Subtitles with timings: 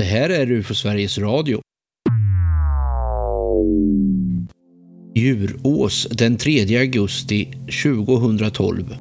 [0.00, 1.60] Det här är UFO Sveriges Radio.
[5.14, 7.52] Djurås den 3 augusti
[7.82, 8.96] 2012.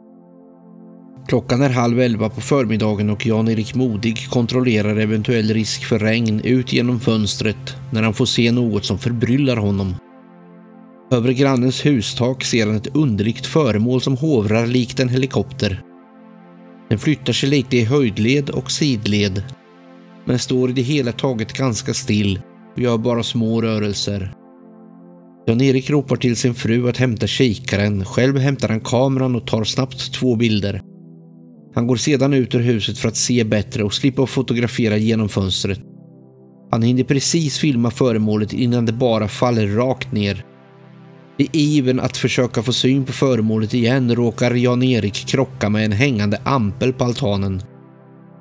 [1.28, 6.74] Klockan är halv elva på förmiddagen och Jan-Erik Modig kontrollerar eventuell risk för regn ut
[6.74, 9.96] genom fönstret när han får se något som förbryllar honom.
[11.12, 15.84] Över grannens hustak ser han ett underligt föremål som hovrar likt en helikopter.
[16.90, 19.44] Den flyttar sig lite i höjdled och sidled,
[20.30, 22.42] men står i det hela taget ganska still
[22.76, 24.34] och gör bara små rörelser.
[25.48, 28.06] Jan-Erik ropar till sin fru att hämta kikaren.
[28.06, 30.82] Själv hämtar han kameran och tar snabbt två bilder.
[31.76, 35.80] Han går sedan ut ur huset för att se bättre och slippa fotografera genom fönstret.
[36.72, 40.46] Han hinner precis filma föremålet innan det bara faller rakt ner.
[41.38, 46.42] I ivern att försöka få syn på föremålet igen råkar Jan-Erik krocka med en hängande
[46.44, 47.62] ampel på altanen.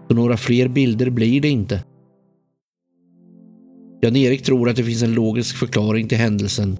[0.08, 1.84] Så några fler bilder blir det inte.
[4.00, 6.78] Jan-Erik tror att det finns en logisk förklaring till händelsen.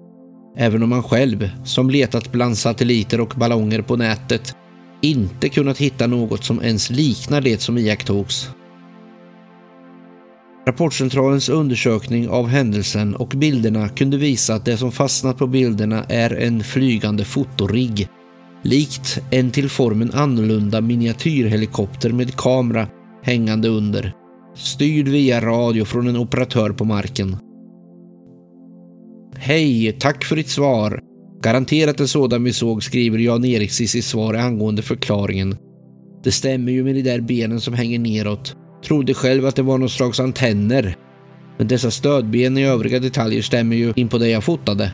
[0.57, 4.55] Även om han själv, som letat bland satelliter och ballonger på nätet,
[5.01, 8.49] inte kunnat hitta något som ens liknar det som iakttogs.
[10.67, 16.35] Rapportcentralens undersökning av händelsen och bilderna kunde visa att det som fastnat på bilderna är
[16.35, 18.07] en flygande fotorigg.
[18.63, 22.87] Likt en till formen annorlunda miniatyrhelikopter med kamera
[23.23, 24.13] hängande under.
[24.55, 27.37] Styrd via radio från en operatör på marken.
[29.35, 31.01] Hej, tack för ditt svar.
[31.41, 35.57] Garanterat en sådan vi såg, skriver Jan Eriks i sitt svar angående förklaringen.
[36.23, 38.55] Det stämmer ju med de där benen som hänger neråt.
[38.85, 40.95] Trodde själv att det var någon slags antenner.
[41.57, 44.93] Men dessa stödben i övriga detaljer stämmer ju in på det jag fotade.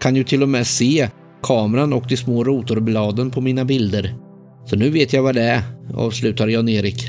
[0.00, 1.08] Kan ju till och med se
[1.42, 4.14] kameran och de små rotorbladen på mina bilder.
[4.64, 5.62] Så nu vet jag vad det är,
[5.94, 7.08] avslutar Jan-Erik.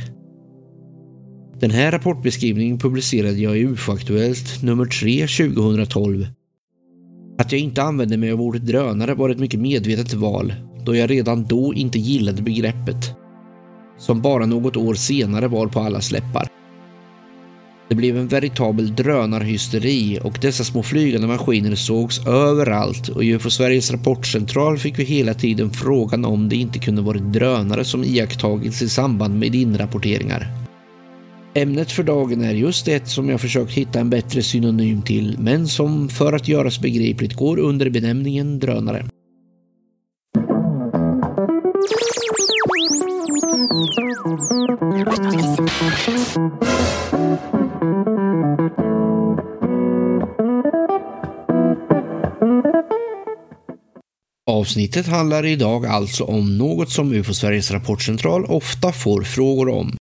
[1.59, 6.27] Den här rapportbeskrivningen publicerade jag i UFO-aktuellt nummer 3 2012.
[7.37, 10.53] Att jag inte använde mig av ordet drönare var ett mycket medvetet val,
[10.85, 13.15] då jag redan då inte gillade begreppet.
[13.97, 16.47] Som bara något år senare var på alla släppar.
[17.93, 23.91] Det blev en veritabel drönarhysteri och dessa små flygande maskiner sågs överallt och UFO Sveriges
[23.91, 28.89] rapportcentral fick vi hela tiden frågan om det inte kunde varit drönare som iakttagits i
[28.89, 30.47] samband med inrapporteringar.
[31.53, 35.67] Ämnet för dagen är just det som jag försökt hitta en bättre synonym till, men
[35.67, 39.05] som för att göras begripligt går under benämningen drönare.
[54.45, 59.97] Avsnittet handlar idag alltså om något som UFO Sveriges rapportcentral ofta får frågor om.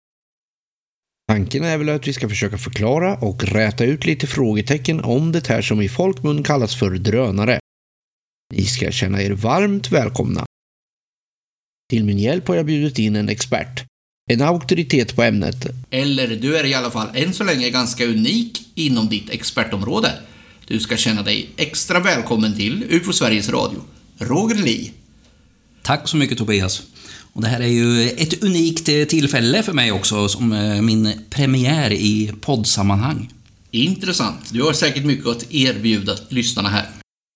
[1.28, 5.48] Tanken är väl att vi ska försöka förklara och räta ut lite frågetecken om det
[5.48, 7.60] här som i folkmun kallas för drönare.
[8.54, 10.46] Ni ska känna er varmt välkomna.
[11.90, 13.86] Till min hjälp har jag bjudit in en expert.
[14.30, 15.68] En auktoritet på ämnet.
[15.90, 20.12] Eller du är i alla fall än så länge ganska unik inom ditt expertområde.
[20.68, 23.82] Du ska känna dig extra välkommen till UFO Sveriges Radio.
[24.18, 24.92] Roger Li.
[25.84, 26.84] Tack så mycket Tobias.
[27.34, 31.14] Och det här är ju ett unikt eh, tillfälle för mig också, som eh, min
[31.30, 33.34] premiär i poddsammanhang.
[33.72, 34.54] Intressant.
[34.54, 36.90] Du har säkert mycket att erbjuda lyssnarna här.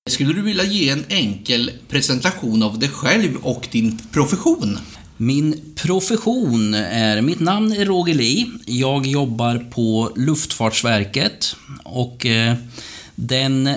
[0.09, 4.79] Skulle du vilja ge en enkel presentation av dig själv och din profession?
[5.21, 8.51] Min profession är, mitt namn är Roger Li.
[8.65, 12.55] Jag jobbar på Luftfartsverket och eh,
[13.15, 13.69] den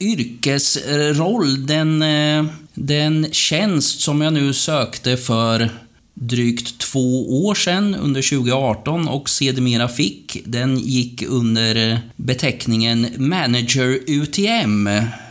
[0.00, 2.44] yrkesroll, den, eh,
[2.74, 5.70] den tjänst som jag nu sökte för
[6.14, 14.00] drygt två år sedan, under 2018, och sedermera fick, den gick under eh, beteckningen Manager
[14.06, 14.88] UTM.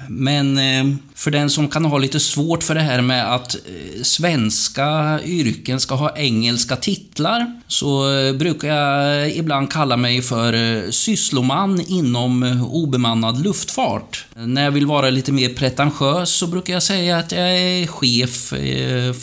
[0.10, 4.04] Men eh, för den som kan ha lite svårt för det här med att eh,
[4.04, 10.90] svenska yrken ska ha engelska titlar, så eh, brukar jag ibland kalla mig för eh,
[10.90, 14.26] syssloman inom obemannad luftfart.
[14.36, 18.54] När jag vill vara lite mer pretentiös så brukar jag säga att jag är chef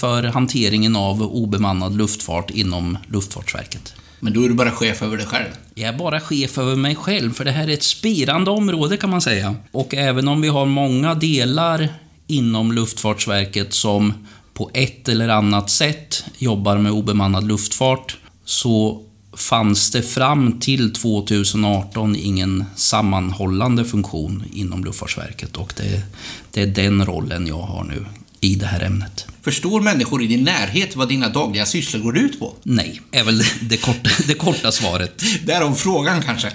[0.01, 3.95] för hanteringen av obemannad luftfart inom Luftfartsverket.
[4.21, 5.49] Men då är du bara chef över dig själv?
[5.75, 9.11] Jag är bara chef över mig själv, för det här är ett spirande område kan
[9.11, 9.55] man säga.
[9.73, 11.89] Och även om vi har många delar
[12.27, 14.13] inom Luftfartsverket som
[14.55, 19.03] på ett eller annat sätt jobbar med obemannad luftfart, så
[19.37, 26.03] fanns det fram till 2018 ingen sammanhållande funktion inom Luftfartsverket och det,
[26.51, 28.07] det är den rollen jag har nu
[28.41, 29.27] i det här ämnet.
[29.43, 32.55] Förstår människor i din närhet vad dina dagliga sysslor går ut på?
[32.63, 35.23] Nej, är väl det korta, det korta svaret.
[35.47, 36.53] Därav frågan kanske.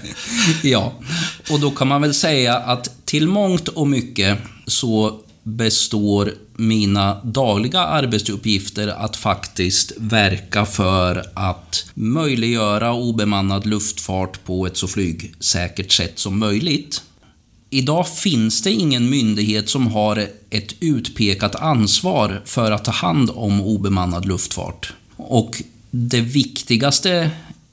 [0.63, 0.93] Ja,
[1.51, 7.79] och då kan man väl säga att till mångt och mycket så består mina dagliga
[7.79, 16.39] arbetsuppgifter att faktiskt verka för att möjliggöra obemannad luftfart på ett så flygsäkert sätt som
[16.39, 17.01] möjligt.
[17.75, 23.61] Idag finns det ingen myndighet som har ett utpekat ansvar för att ta hand om
[23.61, 24.93] obemannad luftfart.
[25.17, 25.61] Och
[25.91, 27.31] det viktigaste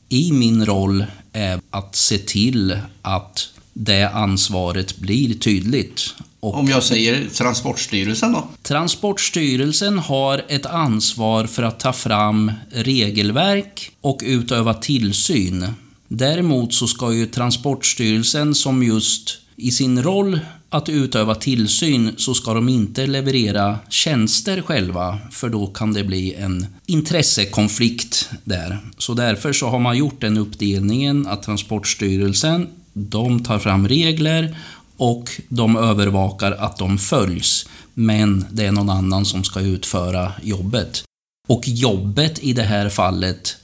[0.09, 6.15] i min roll är att se till att det ansvaret blir tydligt.
[6.41, 8.49] Och Om jag säger Transportstyrelsen då?
[8.63, 15.67] Transportstyrelsen har ett ansvar för att ta fram regelverk och utöva tillsyn.
[16.09, 22.55] Däremot så ska ju Transportstyrelsen som just i sin roll att utöva tillsyn så ska
[22.55, 28.79] de inte leverera tjänster själva för då kan det bli en intressekonflikt där.
[28.99, 34.57] Så därför så har man gjort den uppdelningen att Transportstyrelsen de tar fram regler
[34.97, 37.69] och de övervakar att de följs.
[37.95, 41.03] Men det är någon annan som ska utföra jobbet.
[41.49, 43.57] Och jobbet i det här fallet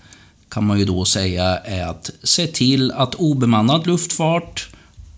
[0.48, 4.68] kan man ju då säga är att se till att obemannad luftfart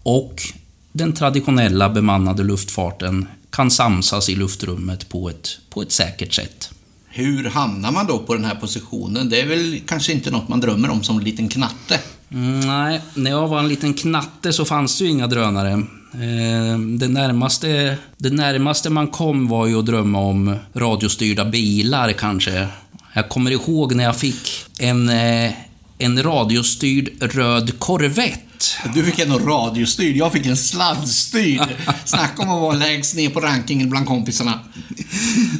[0.02, 0.42] och
[0.92, 6.70] den traditionella bemannade luftfarten kan samsas i luftrummet på ett, på ett säkert sätt.
[7.08, 9.28] Hur hamnar man då på den här positionen?
[9.28, 12.00] Det är väl kanske inte något man drömmer om som liten knatte?
[12.32, 15.72] Mm, nej, när jag var en liten knatte så fanns det ju inga drönare.
[16.12, 22.68] Eh, Det närmaste, det närmaste man kom var ju att drömma om radiostyrda bilar kanske.
[23.12, 24.48] Jag kommer ihåg när jag fick
[24.78, 25.52] en, eh,
[25.98, 28.49] en radiostyrd röd Corvette.
[28.94, 31.68] Du fick en radiostyrd, jag fick en sladdstyrd.
[32.04, 34.60] Snacka om att vara lägst ner på rankingen bland kompisarna.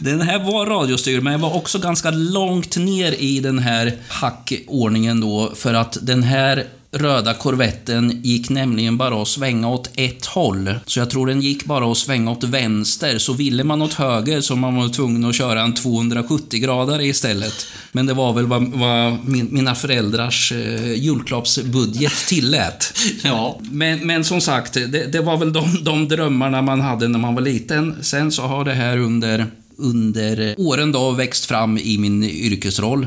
[0.00, 5.20] Den här var radiostyrd, men jag var också ganska långt ner i den här hackordningen
[5.20, 10.74] då, för att den här röda korvetten gick nämligen bara att svänga åt ett håll.
[10.86, 14.40] Så jag tror den gick bara att svänga åt vänster, så ville man åt höger
[14.40, 17.66] så man var tvungen att köra en 270 grader istället.
[17.92, 22.94] Men det var väl vad, vad min, mina föräldrars eh, julklappsbudget tillät.
[23.22, 23.60] Ja.
[23.70, 27.34] Men, men som sagt, det, det var väl de, de drömmarna man hade när man
[27.34, 27.96] var liten.
[28.00, 29.46] Sen så har det här under,
[29.76, 33.06] under åren då växt fram i min yrkesroll.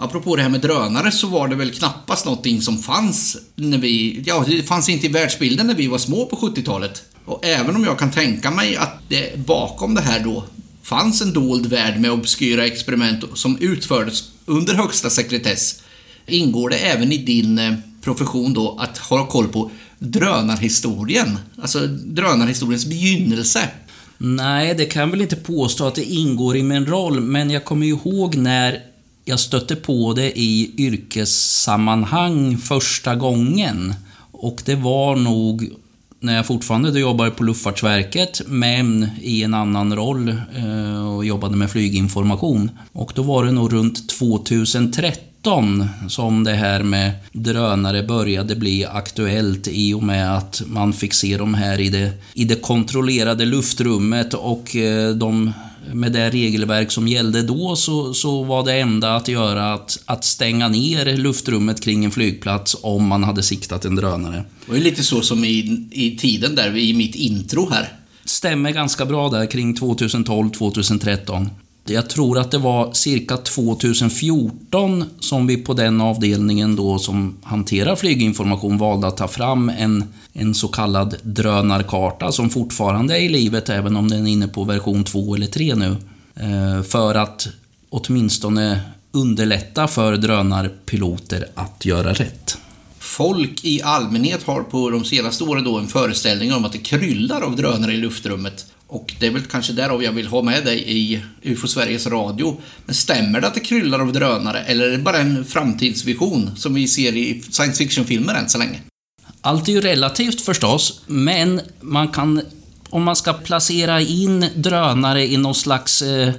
[0.00, 4.22] Apropå det här med drönare så var det väl knappast någonting som fanns när vi...
[4.26, 7.02] Ja, det fanns inte i världsbilden när vi var små på 70-talet.
[7.24, 10.44] Och även om jag kan tänka mig att det bakom det här då
[10.82, 15.82] fanns en dold värld med obskyra experiment som utfördes under högsta sekretess,
[16.26, 21.38] ingår det även i din eh, profession då att ha koll på drönarhistorien.
[21.62, 23.68] Alltså drönarhistoriens begynnelse.
[24.18, 27.64] Nej, det kan jag väl inte påstå att det ingår i min roll, men jag
[27.64, 28.87] kommer ihåg när
[29.28, 33.94] jag stötte på det i yrkessammanhang första gången.
[34.32, 35.70] Och det var nog
[36.20, 41.70] när jag fortfarande jobbade på Luftfartsverket, men i en annan roll eh, och jobbade med
[41.70, 42.70] flyginformation.
[42.92, 49.68] Och då var det nog runt 2013 som det här med drönare började bli aktuellt
[49.70, 54.34] i och med att man fick se dem här i det, i det kontrollerade luftrummet
[54.34, 55.52] och eh, de
[55.94, 60.24] med det regelverk som gällde då så, så var det enda att göra att, att
[60.24, 64.36] stänga ner luftrummet kring en flygplats om man hade siktat en drönare.
[64.36, 67.92] Det var ju lite så som i, i tiden där, i mitt intro här.
[68.24, 71.46] Stämmer ganska bra där kring 2012-2013.
[71.90, 77.96] Jag tror att det var cirka 2014 som vi på den avdelningen då som hanterar
[77.96, 83.68] flyginformation valde att ta fram en, en så kallad drönarkarta som fortfarande är i livet
[83.68, 85.96] även om den är inne på version 2 eller 3 nu.
[86.34, 87.48] Eh, för att
[87.90, 88.80] åtminstone
[89.12, 92.58] underlätta för drönarpiloter att göra rätt.
[92.98, 97.40] Folk i allmänhet har på de senaste åren då en föreställning om att det kryllar
[97.40, 98.66] av drönare i luftrummet.
[98.90, 102.60] Och det är väl kanske därav jag vill ha med dig i UFO Sveriges Radio.
[102.86, 106.74] Men stämmer det att det kryllar av drönare eller är det bara en framtidsvision som
[106.74, 108.80] vi ser i science fiction-filmer än så länge?
[109.40, 112.42] Allt är ju relativt förstås, men man kan...
[112.90, 116.32] Om man ska placera in drönare i någon slags eh,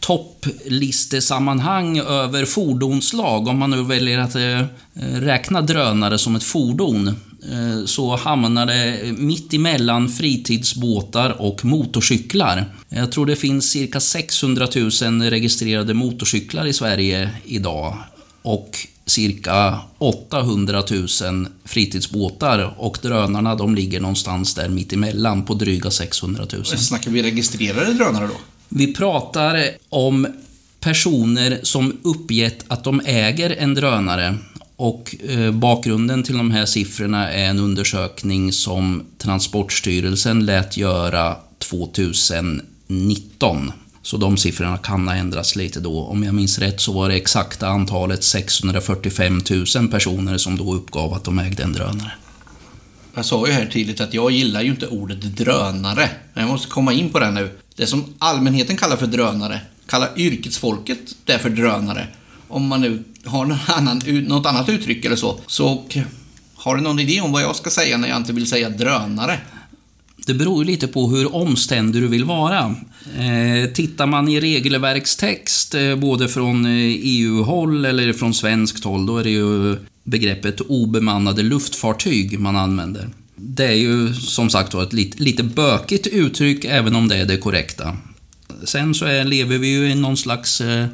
[0.00, 4.62] topplistesammanhang över fordonslag, om man nu väljer att eh,
[5.20, 7.16] räkna drönare som ett fordon,
[7.86, 12.64] så hamnar det mitt emellan fritidsbåtar och motorcyklar.
[12.88, 14.68] Jag tror det finns cirka 600
[15.02, 17.96] 000 registrerade motorcyklar i Sverige idag.
[18.42, 25.90] Och cirka 800 000 fritidsbåtar och drönarna de ligger någonstans där mitt emellan på dryga
[25.90, 26.64] 600 000.
[26.64, 28.34] Snackar vi registrerade drönare då?
[28.68, 30.26] Vi pratar om
[30.80, 34.38] personer som uppgett att de äger en drönare.
[34.82, 43.72] Och eh, bakgrunden till de här siffrorna är en undersökning som Transportstyrelsen lät göra 2019.
[44.02, 46.04] Så de siffrorna kan ha ändrats lite då.
[46.04, 49.42] Om jag minns rätt så var det exakta antalet 645
[49.76, 52.12] 000 personer som då uppgav att de ägde en drönare.
[53.14, 56.10] Jag sa ju här tidigt att jag gillar ju inte ordet drönare.
[56.34, 57.50] Men jag måste komma in på det nu.
[57.76, 62.06] Det som allmänheten kallar för drönare, kallar yrkesfolket det för drönare.
[62.52, 65.38] Om man nu har någon annan, något annat uttryck eller så.
[65.46, 65.84] Så
[66.54, 69.38] har du någon idé om vad jag ska säga när jag inte vill säga drönare?
[70.26, 72.74] Det beror ju lite på hur omständig du vill vara.
[73.18, 79.06] Eh, tittar man i regelverkstext, eh, både från eh, e EU-håll eller från svenskt håll,
[79.06, 83.08] då är det ju begreppet obemannade luftfartyg man använder.
[83.36, 87.36] Det är ju som sagt ett lite, lite bökigt uttryck, även om det är det
[87.36, 87.96] korrekta.
[88.64, 90.86] Sen så är, lever vi ju i någon slags eh,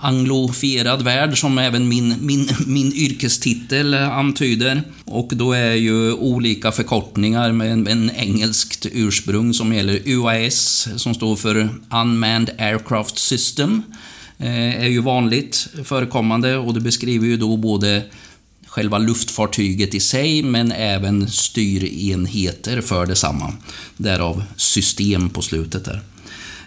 [0.00, 4.82] anglofierad värld som även min, min, min yrkestitel antyder.
[5.04, 11.14] Och då är ju olika förkortningar med en, en engelskt ursprung som gäller UAS, som
[11.14, 13.82] står för Unmanned Aircraft System,
[14.38, 18.02] eh, är ju vanligt förekommande och det beskriver ju då både
[18.66, 23.52] själva luftfartyget i sig, men även styrenheter för detsamma.
[23.96, 26.00] Därav system på slutet där.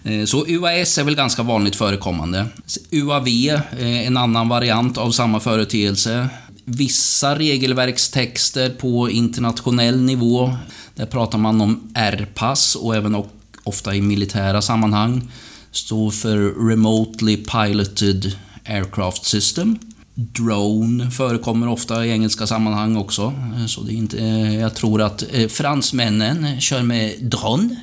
[0.03, 2.45] Eh, så UAS är väl ganska vanligt förekommande.
[2.91, 6.29] UAV, är eh, en annan variant av samma företeelse.
[6.65, 10.57] Vissa regelverkstexter på internationell nivå,
[10.95, 13.24] där pratar man om R-pass och även
[13.63, 15.31] ofta i militära sammanhang,
[15.72, 19.79] står för Remotely Piloted Aircraft System.
[20.15, 23.33] Drone förekommer ofta i engelska sammanhang också.
[23.57, 24.17] Eh, så det är inte,
[24.62, 27.75] jag tror att fransmännen kör med drone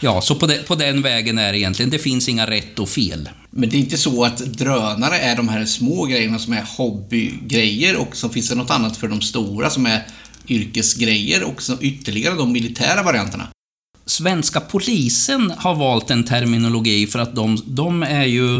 [0.00, 1.90] Ja, så på, de, på den vägen är det egentligen.
[1.90, 3.28] Det finns inga rätt och fel.
[3.50, 7.96] Men det är inte så att drönare är de här små grejerna som är hobbygrejer
[7.96, 10.06] och så finns det något annat för de stora som är
[10.48, 13.48] yrkesgrejer och så ytterligare de militära varianterna?
[14.06, 18.58] Svenska polisen har valt en terminologi för att de, de är ju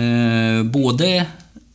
[0.00, 1.26] eh, både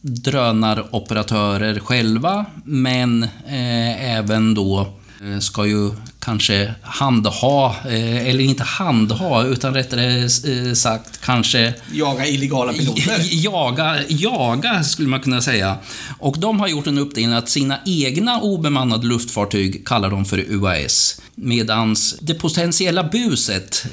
[0.01, 4.93] drönaroperatörer själva, men eh, även då
[5.23, 11.73] Eh, ska ju kanske handha, eh, eller inte handha, utan rättare eh, sagt kanske...
[11.93, 13.19] Jaga illegala piloter?
[13.31, 15.77] Jaga, jaga skulle man kunna säga.
[16.19, 21.21] Och de har gjort en uppdelning att sina egna obemannade luftfartyg kallar de för UAS.
[21.35, 23.85] Medans det potentiella buset,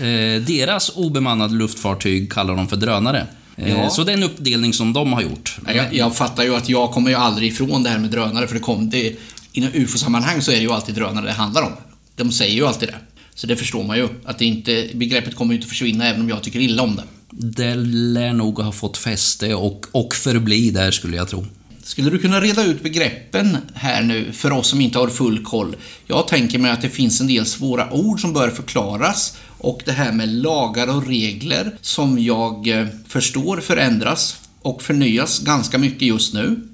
[0.46, 3.26] deras obemannade luftfartyg kallar de för drönare.
[3.56, 3.90] Ja.
[3.90, 5.58] Så det är en uppdelning som de har gjort.
[5.66, 8.54] Jag, jag, fattar ju att jag kommer ju aldrig ifrån det här med drönare, för
[8.54, 9.16] det, kom, det,
[9.52, 11.72] inom UFO-sammanhang så är det ju alltid drönare det handlar om.
[12.18, 12.98] De säger ju alltid det.
[13.34, 14.08] Så det förstår man ju.
[14.24, 17.04] Att det inte, begreppet kommer ju inte försvinna även om jag tycker illa om det.
[17.30, 21.46] Det lär nog ha fått fäste och, och förbli där skulle jag tro.
[21.82, 25.76] Skulle du kunna reda ut begreppen här nu för oss som inte har full koll?
[26.06, 29.92] Jag tänker mig att det finns en del svåra ord som bör förklaras och det
[29.92, 36.34] här med lagar och regler som jag eh, förstår förändras och förnyas ganska mycket just
[36.34, 36.68] nu.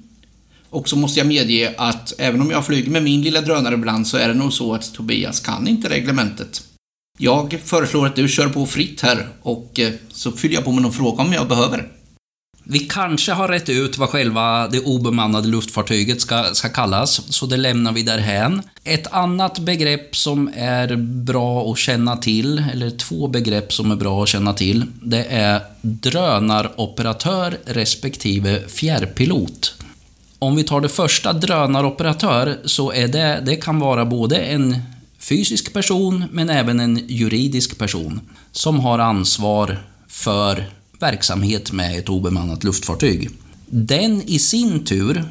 [0.75, 4.07] Och så måste jag medge att även om jag flyger med min lilla drönare ibland
[4.07, 6.63] så är det nog så att Tobias kan inte reglementet.
[7.17, 10.81] Jag föreslår att du kör på fritt här och eh, så fyller jag på med
[10.81, 11.87] någon fråga om jag behöver.
[12.63, 17.57] Vi kanske har rätt ut vad själva det obemannade luftfartyget ska, ska kallas, så det
[17.57, 18.61] lämnar vi därhän.
[18.83, 24.23] Ett annat begrepp som är bra att känna till, eller två begrepp som är bra
[24.23, 29.84] att känna till, det är drönaroperatör respektive fjärrpilot.
[30.39, 34.77] Om vi tar det första, drönaroperatör, så är det, det kan vara både en
[35.19, 39.77] fysisk person, men även en juridisk person, som har ansvar
[40.07, 40.65] för
[40.99, 43.29] verksamhet med ett obemannat luftfartyg.
[43.65, 45.23] Den i sin tur,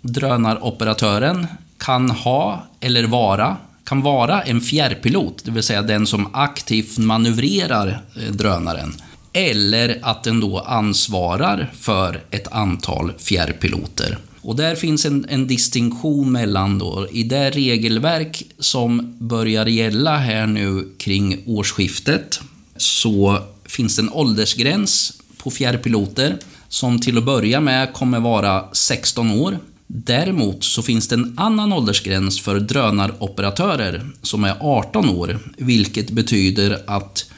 [0.00, 1.46] drönaroperatören,
[1.78, 8.02] kan ha, eller vara, kan vara en fjärrpilot, det vill säga den som aktivt manövrerar
[8.16, 8.94] eh, drönaren.
[9.32, 14.18] Eller att den då ansvarar för ett antal fjärrpiloter.
[14.44, 20.46] Och där finns en, en distinktion mellan då, i det regelverk som börjar gälla här
[20.46, 22.40] nu kring årsskiftet,
[22.76, 29.30] så finns det en åldersgräns på fjärrpiloter som till att börja med kommer vara 16
[29.30, 29.58] år.
[29.86, 36.82] Däremot så finns det en annan åldersgräns för drönaroperatörer som är 18 år, vilket betyder
[36.86, 37.30] att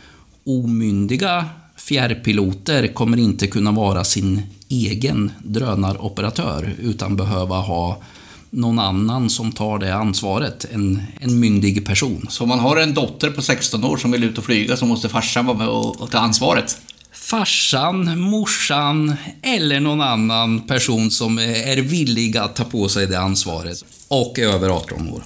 [0.44, 1.44] omyndiga
[1.76, 8.02] fjärrpiloter kommer inte kunna vara sin egen drönaroperatör utan behöva ha
[8.50, 12.26] någon annan som tar det ansvaret, en, en myndig person.
[12.30, 14.86] Så om man har en dotter på 16 år som vill ut och flyga så
[14.86, 16.80] måste farsan vara med och, och ta ansvaret?
[17.16, 23.84] farsan, morsan eller någon annan person som är villig att ta på sig det ansvaret
[24.08, 25.22] och är över 18 år.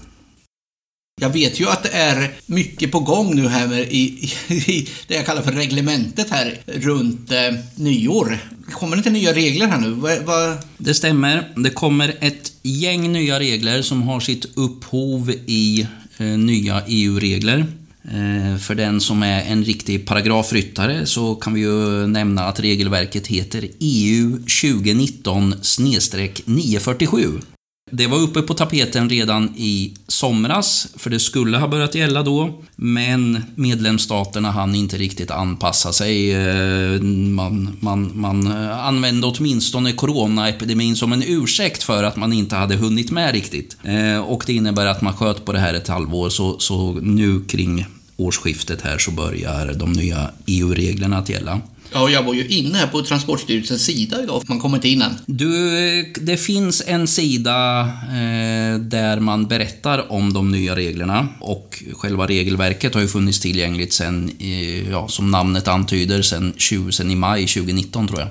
[1.21, 5.15] Jag vet ju att det är mycket på gång nu här med i, i det
[5.15, 7.39] jag kallar för reglementet här runt eh,
[7.75, 8.39] nyår.
[8.73, 9.91] Kommer det inte nya regler här nu?
[9.91, 10.57] Va, va?
[10.79, 11.49] Det stämmer.
[11.57, 15.87] Det kommer ett gäng nya regler som har sitt upphov i
[16.19, 17.67] eh, nya EU-regler.
[18.05, 23.27] Eh, för den som är en riktig paragrafryttare så kan vi ju nämna att regelverket
[23.27, 25.55] heter EU 2019
[26.47, 27.41] 947.
[27.91, 32.63] Det var uppe på tapeten redan i somras, för det skulle ha börjat gälla då.
[32.77, 36.33] Men medlemsstaterna hann inte riktigt anpassa sig.
[36.33, 42.57] Eh, man, man, man eh, använde åtminstone coronaepidemin som en ursäkt för att man inte
[42.57, 43.77] hade hunnit med riktigt.
[43.83, 47.45] Eh, och det innebär att man sköt på det här ett halvår, så, så nu
[47.45, 51.61] kring årsskiftet här så börjar de nya EU-reglerna att gälla.
[51.93, 55.15] Ja, jag var ju inne här på Transportstyrelsens sida idag, man kommer inte in än.
[55.27, 62.27] Du, det finns en sida eh, där man berättar om de nya reglerna och själva
[62.27, 67.15] regelverket har ju funnits tillgängligt sen, eh, ja, som namnet antyder, sen, 20, sen i
[67.15, 68.29] maj 2019 tror jag.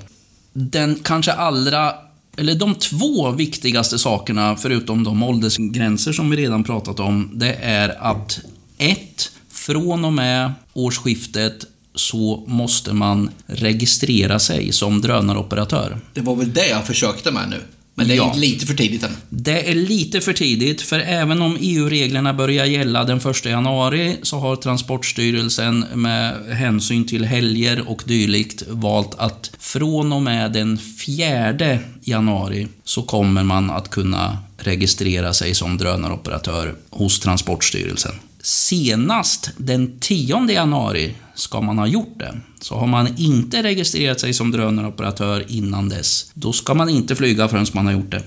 [0.52, 1.94] Den kanske allra
[2.36, 8.02] eller de två viktigaste sakerna, förutom de åldersgränser som vi redan pratat om, det är
[8.12, 8.40] att
[8.78, 15.98] ett, Från och med årsskiftet så måste man registrera sig som drönaroperatör.
[16.14, 17.56] Det var väl det jag försökte med nu.
[17.94, 18.34] Men det är Ja.
[18.36, 19.16] lite för tidigt än.
[19.28, 24.38] Det är lite för tidigt, för även om EU-reglerna börjar gälla den 1 januari så
[24.38, 31.78] har Transportstyrelsen med hänsyn till helger och dylikt valt att från och med den 4
[32.04, 38.12] januari så kommer man att kunna registrera sig som drönaroperatör hos Transportstyrelsen.
[38.42, 42.40] Senast den 10 januari ska man ha gjort det.
[42.60, 47.48] Så har man inte registrerat sig som drönaroperatör innan dess, då ska man inte flyga
[47.48, 48.22] förrän man har gjort det.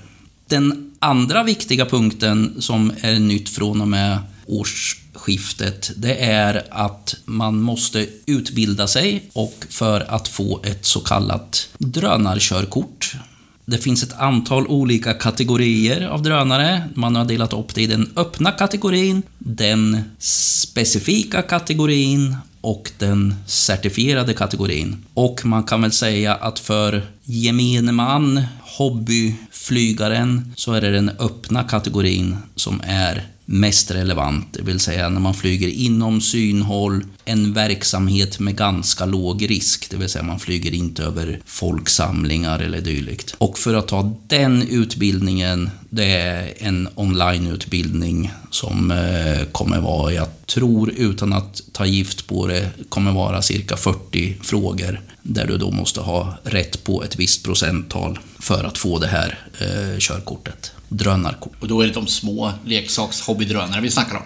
[0.46, 7.60] Den andra viktiga punkten som är nytt från och med årsskiftet, det är att man
[7.60, 13.16] måste utbilda sig och för att få ett så kallat drönarkörkort.
[13.66, 16.82] Det finns ett antal olika kategorier av drönare.
[16.94, 24.34] Man har delat upp det i den öppna kategorin, den specifika kategorin och den certifierade
[24.34, 25.04] kategorin.
[25.14, 31.62] Och man kan väl säga att för gemene man, hobbyflygaren, så är det den öppna
[31.62, 34.46] kategorin som är mest relevant.
[34.52, 39.90] Det vill säga när man flyger inom synhåll, en verksamhet med ganska låg risk.
[39.90, 43.34] Det vill säga man flyger inte över folksamlingar eller dylikt.
[43.38, 50.28] Och för att ta den utbildningen, det är en onlineutbildning som eh, kommer vara, jag
[50.46, 55.70] tror utan att ta gift på det, kommer vara cirka 40 frågor där du då
[55.70, 60.72] måste ha rätt på ett visst procenttal för att få det här eh, körkortet.
[60.88, 61.52] Drönarkort.
[61.60, 64.22] Och då är det de små leksaks-hobbydrönare vi snackar om.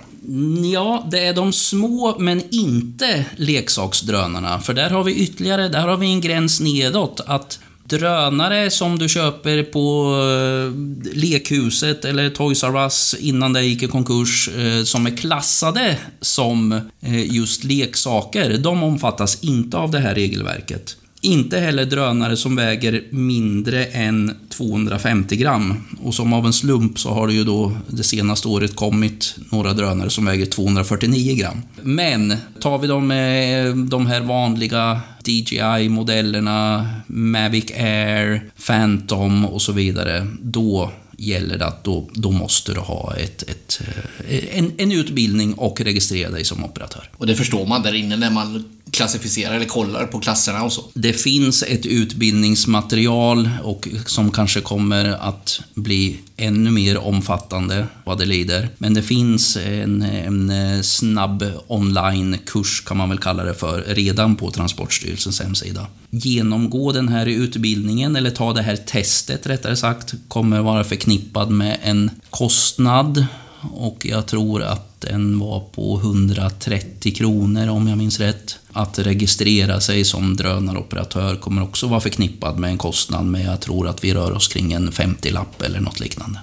[0.72, 4.60] Ja, det är de små men inte leksaksdrönarna.
[4.60, 7.20] För där har vi ytterligare, där har vi en gräns nedåt.
[7.26, 10.72] Att drönare som du köper på eh,
[11.14, 16.72] lekhuset eller Toys R Us innan det gick i konkurs, eh, som är klassade som
[17.00, 20.96] eh, just leksaker, de omfattas inte av det här regelverket.
[21.20, 25.84] Inte heller drönare som väger mindre än 250 gram.
[26.02, 29.72] Och som av en slump så har det ju då det senaste året kommit några
[29.72, 31.62] drönare som väger 249 gram.
[31.82, 40.92] Men tar vi de, de här vanliga DJI-modellerna, Mavic Air, Phantom och så vidare, då
[41.18, 43.80] gäller det att då, då måste du ha ett, ett,
[44.28, 47.10] eh, en, en utbildning och registrera dig som operatör.
[47.16, 50.84] Och det förstår man där inne när man klassificerar eller kollar på klasserna och så.
[50.94, 58.24] Det finns ett utbildningsmaterial och som kanske kommer att bli ännu mer omfattande vad det
[58.24, 58.68] lider.
[58.78, 64.36] Men det finns en, en eh, snabb onlinekurs kan man väl kalla det för redan
[64.36, 65.86] på Transportstyrelsens hemsida.
[66.10, 71.78] Genomgå den här utbildningen eller ta det här testet rättare sagt kommer vara förknippad med
[71.82, 73.26] en kostnad
[73.60, 78.58] och jag tror att den var på 130 kronor om jag minns rätt.
[78.78, 83.88] Att registrera sig som drönaroperatör kommer också vara förknippad med en kostnad, men jag tror
[83.88, 86.40] att vi rör oss kring en 50-lapp eller något liknande.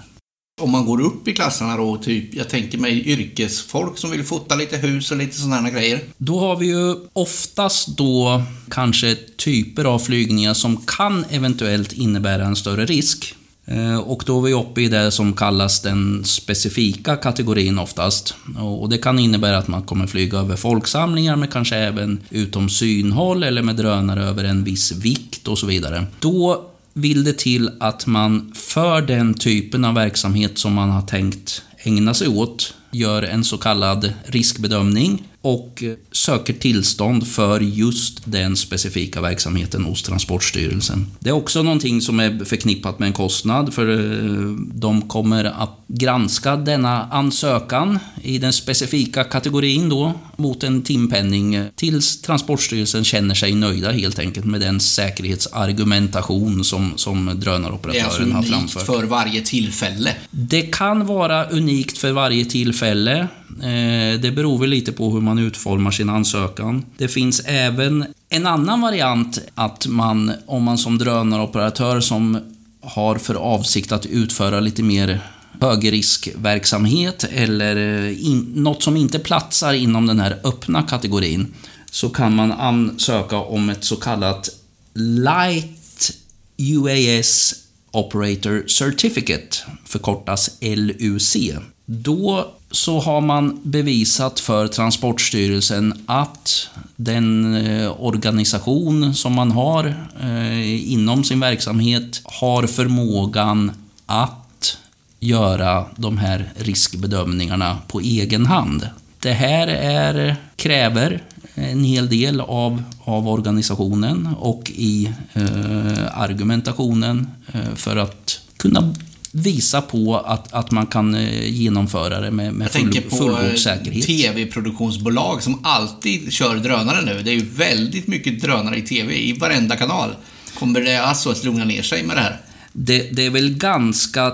[0.62, 4.56] Om man går upp i klasserna då, typ, jag tänker mig yrkesfolk som vill fota
[4.56, 6.00] lite hus och lite sådana grejer.
[6.18, 12.56] Då har vi ju oftast då kanske typer av flygningar som kan eventuellt innebära en
[12.56, 13.35] större risk.
[13.66, 18.36] Eh, och då är vi uppe i det som kallas den specifika kategorin oftast.
[18.60, 23.44] Och det kan innebära att man kommer flyga över folksamlingar, men kanske även utom synhåll
[23.44, 26.06] eller med drönare över en viss vikt och så vidare.
[26.20, 31.62] Då vill det till att man för den typen av verksamhet som man har tänkt
[31.78, 39.22] ägna sig åt gör en så kallad riskbedömning och söker tillstånd för just den specifika
[39.22, 41.08] verksamheten hos Transportstyrelsen.
[41.20, 45.80] Det är också någonting som är förknippat med en kostnad för eh, de kommer att
[45.88, 53.56] granska denna ansökan i den specifika kategorin då mot en timpenning tills Transportstyrelsen känner sig
[53.56, 58.48] nöjda helt enkelt med den säkerhetsargumentation som, som drönaroperatören har framfört.
[58.48, 60.16] Det är alltså unikt för varje tillfälle?
[60.32, 63.28] Det kan vara unikt för varje tillfälle.
[63.50, 66.86] Eh, det beror väl lite på hur man utformar sin ansökan.
[66.98, 72.40] Det finns även en annan variant att man, om man som drönaroperatör som
[72.82, 75.20] har för avsikt att utföra lite mer
[75.62, 81.54] högriskverksamhet eller eh, in, något som inte platsar inom den här öppna kategorin
[81.92, 84.50] så kan man ansöka om ett så kallat
[84.94, 86.12] Light
[86.58, 87.54] UAS
[87.92, 91.36] Operator Certificate, förkortas LUC.
[91.86, 100.92] Då så har man bevisat för Transportstyrelsen att den eh, organisation som man har eh,
[100.92, 103.72] inom sin verksamhet har förmågan
[104.06, 104.78] att
[105.20, 108.90] göra de här riskbedömningarna på egen hand.
[109.20, 111.24] Det här är, kräver
[111.56, 118.94] en hel del av, av organisationen och i eh, argumentationen eh, för att kunna
[119.38, 124.06] visa på att, att man kan eh, genomföra det med, med full, fullgod säkerhet.
[124.06, 127.22] TV-produktionsbolag som alltid kör drönare nu.
[127.24, 130.16] Det är ju väldigt mycket drönare i TV i varenda kanal.
[130.60, 132.42] Kommer det alltså att lugna ner sig med det här?
[132.74, 134.34] Det, det är väl ganska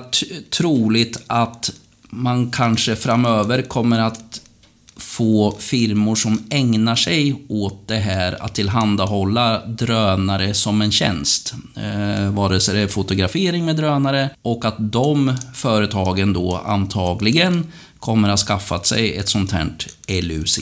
[0.50, 1.72] troligt att
[2.10, 4.42] man kanske framöver kommer att
[5.12, 11.54] få firmor som ägnar sig åt det här att tillhandahålla drönare som en tjänst.
[11.76, 17.68] Eh, vare sig det är fotografering med drönare och att de företagen då antagligen
[18.00, 19.68] kommer att ha skaffat sig ett sånt här
[20.22, 20.60] LUC.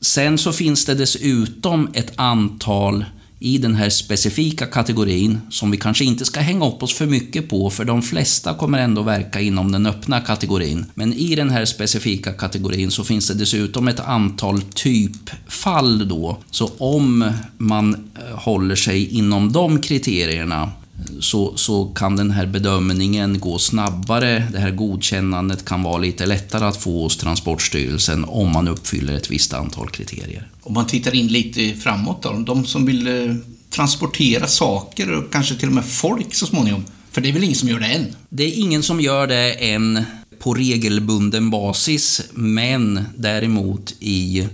[0.00, 3.04] Sen så finns det dessutom ett antal
[3.42, 7.48] i den här specifika kategorin som vi kanske inte ska hänga upp oss för mycket
[7.48, 10.86] på för de flesta kommer ändå verka inom den öppna kategorin.
[10.94, 16.38] Men i den här specifika kategorin så finns det dessutom ett antal typfall då.
[16.50, 20.72] Så om man eh, håller sig inom de kriterierna
[21.20, 24.46] så, så kan den här bedömningen gå snabbare.
[24.52, 29.30] Det här godkännandet kan vara lite lättare att få hos Transportstyrelsen om man uppfyller ett
[29.30, 30.48] visst antal kriterier.
[30.70, 33.34] Om man tittar in lite framåt då, de som vill eh,
[33.70, 36.84] transportera saker och kanske till och med folk så småningom.
[37.10, 38.16] För det är väl ingen som gör det än?
[38.28, 40.04] Det är ingen som gör det än
[40.38, 44.48] på regelbunden basis, men däremot i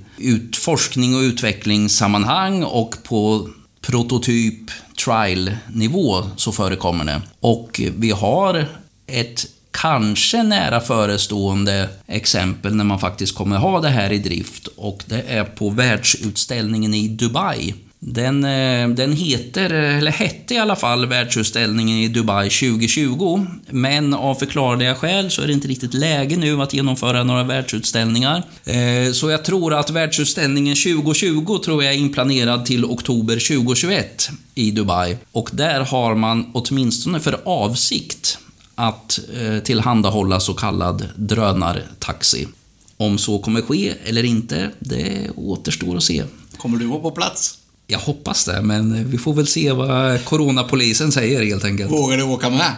[0.57, 3.49] forskning och utvecklingssammanhang och på
[3.81, 4.71] prototyp
[5.05, 7.23] trial-nivå så förekommer det.
[7.41, 8.67] Och vi har
[9.07, 9.47] ett
[9.81, 15.23] kanske nära förestående exempel när man faktiskt kommer ha det här i drift och det
[15.29, 21.99] är på världsutställningen i Dubai den, eh, den heter, eller hette i alla fall, världsutställningen
[21.99, 23.47] i Dubai 2020.
[23.71, 28.43] Men av förklarliga skäl så är det inte riktigt läge nu att genomföra några världsutställningar.
[28.65, 34.71] Eh, så jag tror att världsutställningen 2020 tror jag är inplanerad till oktober 2021 i
[34.71, 35.17] Dubai.
[35.33, 38.39] Och där har man åtminstone för avsikt
[38.79, 42.49] att eh, tillhandahålla så kallad drönartaxi.
[42.97, 46.25] Om så kommer ske eller inte, det återstår att se.
[46.57, 47.59] Kommer du vara på plats?
[47.87, 51.91] Jag hoppas det, men vi får väl se vad coronapolisen säger helt enkelt.
[51.91, 52.73] Vågar du åka med?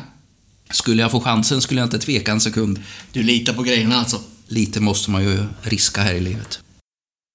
[0.71, 2.81] Skulle jag få chansen skulle jag inte tveka en sekund.
[3.13, 4.21] Du litar på grejerna alltså?
[4.47, 6.61] Lite måste man ju riska här i livet.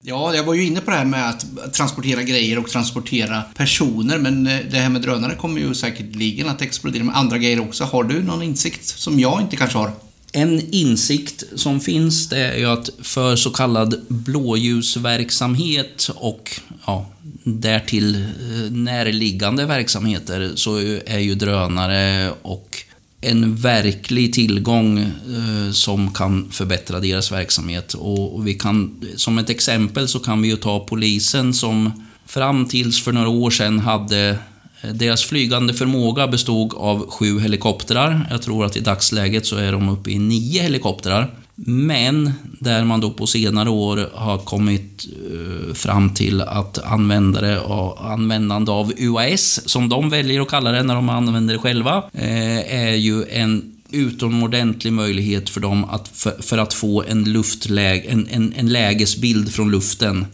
[0.06, 4.18] Ja, jag var ju inne på det här med att transportera grejer och transportera personer,
[4.18, 7.84] men eh, det här med drönare kommer ju säkerligen att explodera med andra grejer också.
[7.84, 9.92] Har du någon insikt som jag inte kanske har?
[10.32, 17.06] En insikt som finns det är ju att för så kallad blåljusverksamhet och ja,
[17.44, 22.83] därtill eh, närliggande verksamheter så är ju drönare och
[23.24, 27.94] en verklig tillgång eh, som kan förbättra deras verksamhet.
[27.94, 33.04] Och vi kan, som ett exempel så kan vi ju ta polisen som fram tills
[33.04, 34.38] för några år sedan hade
[34.82, 38.28] eh, deras flygande förmåga bestod av sju helikoptrar.
[38.32, 41.43] Jag tror att i dagsläget så är de uppe i nio helikoptrar.
[41.56, 48.12] Men där man då på senare år har kommit eh, fram till att användare och
[48.12, 52.74] användande av UAS, som de väljer att kalla det när de använder det själva, eh,
[52.76, 58.28] är ju en utomordentlig möjlighet för dem att, för, för att få en, luftläge, en,
[58.32, 60.18] en, en lägesbild från luften.
[60.22, 60.28] eh,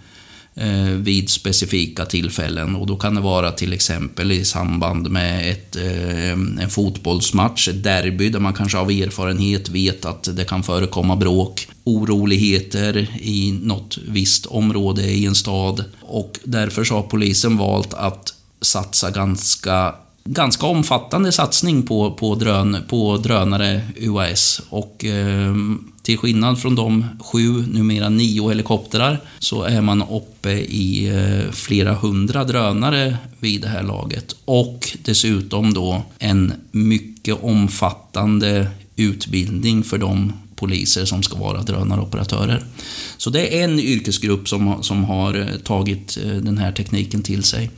[0.62, 2.76] Eh, vid specifika tillfällen.
[2.76, 7.84] Och då kan det vara till exempel i samband med ett, eh, en fotbollsmatch, ett
[7.84, 13.98] derby, där man kanske av erfarenhet vet att det kan förekomma bråk, oroligheter i något
[14.08, 15.84] visst område i en stad.
[16.02, 22.78] Och därför så har polisen valt att satsa ganska ganska omfattande satsning på, på, drön,
[22.90, 24.62] på drönare UAS.
[24.70, 25.56] Och eh,
[26.10, 31.94] till skillnad från de sju, numera nio helikoptrar, så är man uppe i eh, flera
[31.94, 34.36] hundra drönare vid det här laget.
[34.46, 42.66] Och dessutom då en mycket omfattande utbildning för de poliser som ska vara drönaroperatörer.
[43.18, 47.44] Så det är en yrkesgrupp som, som har eh, tagit eh, den här tekniken till
[47.44, 47.72] sig.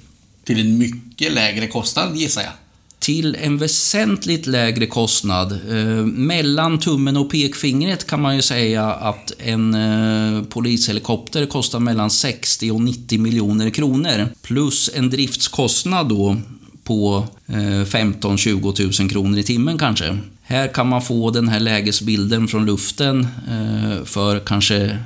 [0.43, 2.53] Till en mycket lägre kostnad gissar jag.
[3.01, 5.51] Till en väsentligt lägre kostnad.
[5.51, 12.09] Eh, mellan tummen och pekfingret kan man ju säga att en eh, polishelikopter kostar mellan
[12.09, 14.27] 60 och 90 miljoner kronor.
[14.41, 16.37] Plus en driftskostnad då
[16.83, 20.17] på eh, 15-20 000 kronor i timmen kanske.
[20.41, 24.97] Här kan man få den här lägesbilden från luften eh, för kanske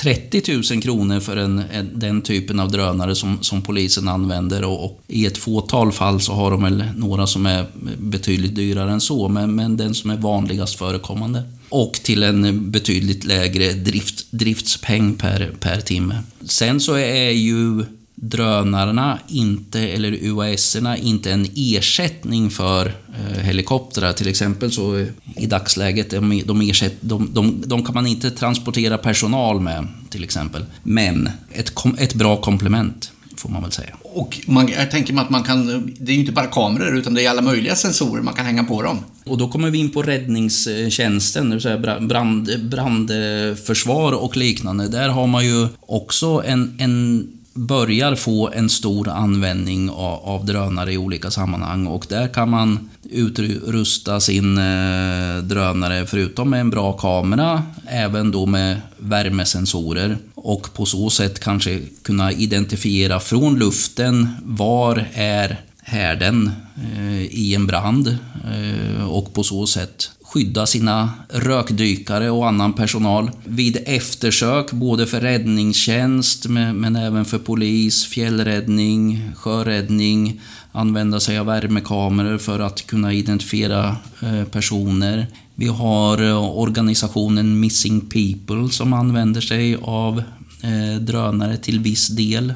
[0.00, 4.84] 30 000 kronor för en, en, den typen av drönare som, som polisen använder och,
[4.84, 7.66] och, i ett fåtal fall så har de väl några som är
[7.98, 11.42] betydligt dyrare än så, men, men den som är vanligast förekommande.
[11.68, 16.22] Och till en betydligt lägre drift, driftspeng per, per timme.
[16.44, 17.84] Sen så är ju
[18.20, 24.12] drönarna inte, eller UAS-erna inte en ersättning för eh, helikoptrar.
[24.12, 25.06] Till exempel så
[25.36, 30.24] i dagsläget, de, de, ersätt, de, de, de, kan man inte transportera personal med till
[30.24, 30.64] exempel.
[30.82, 33.96] Men ett, ett bra komplement får man väl säga.
[34.02, 37.14] Och man, jag tänker mig att man kan, det är ju inte bara kameror utan
[37.14, 38.98] det är alla möjliga sensorer man kan hänga på dem.
[39.24, 44.88] Och då kommer vi in på räddningstjänsten, det vill säga brand, brandförsvar och liknande.
[44.88, 47.28] Där har man ju också en, en
[47.60, 51.86] börjar få en stor användning av, av drönare i olika sammanhang.
[51.86, 58.46] Och där kan man utrusta sin eh, drönare, förutom med en bra kamera, även då
[58.46, 60.18] med värmesensorer.
[60.34, 66.50] Och på så sätt kanske kunna identifiera från luften var är härden
[66.96, 73.30] eh, i en brand eh, och på så sätt skydda sina rökdykare och annan personal
[73.44, 80.40] vid eftersök, både för räddningstjänst men även för polis, fjällräddning, sjöräddning,
[80.72, 85.26] använda sig av värmekameror för att kunna identifiera eh, personer.
[85.54, 90.22] Vi har eh, organisationen Missing People som använder sig av
[90.62, 92.54] eh, drönare till viss del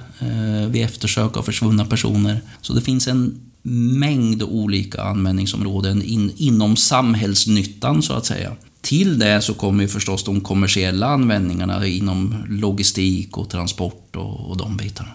[0.69, 2.41] vid eftersök av försvunna personer.
[2.61, 3.41] Så det finns en
[3.73, 8.53] mängd olika användningsområden in, inom samhällsnyttan så att säga.
[8.81, 14.57] Till det så kommer ju förstås de kommersiella användningarna inom logistik och transport och, och
[14.57, 15.11] de bitarna.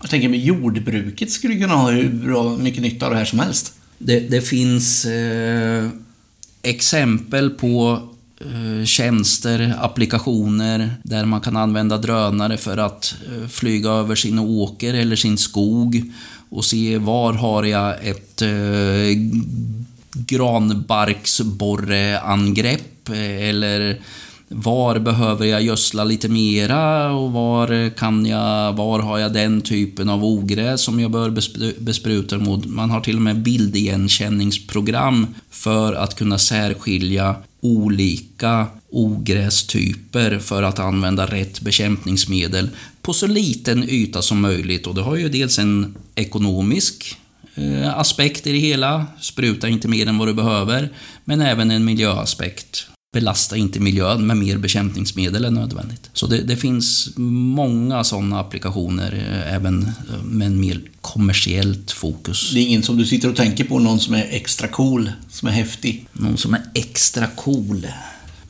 [0.00, 3.38] Jag tänker med jordbruket skulle kunna ha hur bra mycket nytta av det här som
[3.38, 3.72] helst.
[3.98, 5.88] Det, det finns eh,
[6.62, 8.02] exempel på
[8.40, 14.94] eh, tjänster, applikationer där man kan använda drönare för att eh, flyga över sin åker
[14.94, 16.12] eller sin skog
[16.50, 18.48] och se var har jag ett eh,
[20.12, 24.00] granbarksborreangrepp eh, eller
[24.50, 30.08] var behöver jag gödsla lite mera och var kan jag, var har jag den typen
[30.08, 31.30] av ogräs som jag bör
[31.80, 32.66] bespruta mot?
[32.66, 41.26] Man har till och med bildigenkänningsprogram för att kunna särskilja olika ogrästyper för att använda
[41.26, 42.68] rätt bekämpningsmedel
[43.08, 44.86] på så liten yta som möjligt.
[44.86, 47.16] Och det har ju dels en ekonomisk
[47.54, 50.92] eh, aspekt i det hela, spruta inte mer än vad du behöver,
[51.24, 52.86] men även en miljöaspekt.
[53.12, 56.10] Belasta inte miljön med mer bekämpningsmedel än nödvändigt.
[56.12, 62.50] Så det, det finns många sådana applikationer, eh, även eh, med en mer kommersiellt fokus.
[62.54, 65.48] Det är ingen som du sitter och tänker på, någon som är extra cool, som
[65.48, 66.06] är häftig?
[66.12, 67.86] Någon som är extra cool?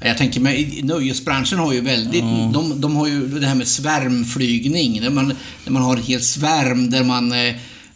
[0.00, 2.52] Jag tänker mig, nöjesbranschen har ju väldigt, mm.
[2.52, 5.32] de, de har ju det här med svärmflygning, där man,
[5.64, 7.54] där man har en hel svärm där man eh,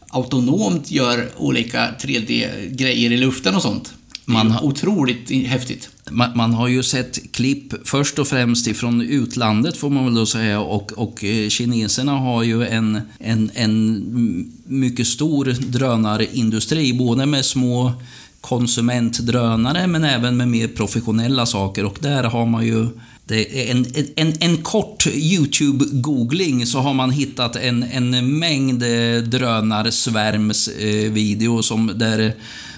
[0.08, 3.94] autonomt gör olika 3D-grejer i luften och sånt.
[4.24, 5.88] Man har, otroligt häftigt.
[6.10, 10.26] Man, man, har ju sett klipp först och främst ifrån utlandet får man väl då
[10.26, 17.44] säga och, och eh, kineserna har ju en, en, en mycket stor drönarindustri både med
[17.44, 17.92] små
[18.42, 22.86] konsumentdrönare men även med mer professionella saker och där har man ju
[23.24, 29.24] det är en, en, en kort YouTube-googling så har man hittat en, en mängd drönarsvärmsvideor
[29.24, 32.34] drönarsvärmsvideo som där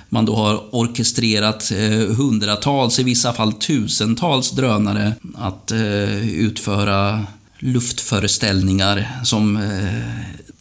[0.08, 7.26] man då har orkestrerat eh, hundratals, i vissa fall tusentals drönare att eh, utföra
[7.58, 9.70] luftföreställningar som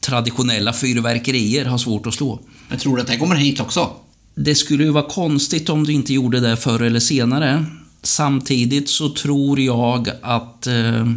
[0.02, 2.40] traditionella fyrverkerier har svårt att slå.
[2.70, 3.90] Jag tror att det kommer hit också.
[4.36, 7.66] Det skulle ju vara konstigt om du inte gjorde det förr eller senare.
[8.02, 11.08] Samtidigt så tror jag att eh,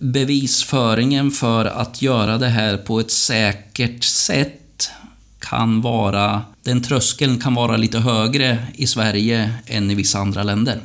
[0.00, 4.90] bevisföringen för att göra det här på ett säkert sätt
[5.38, 6.42] kan vara...
[6.62, 10.80] Den tröskeln kan vara lite högre i Sverige än i vissa andra länder.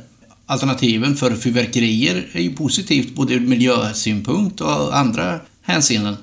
[0.46, 6.16] Alternativen för fyrverkerier är ju positivt både ur miljösynpunkt och andra hänseenden.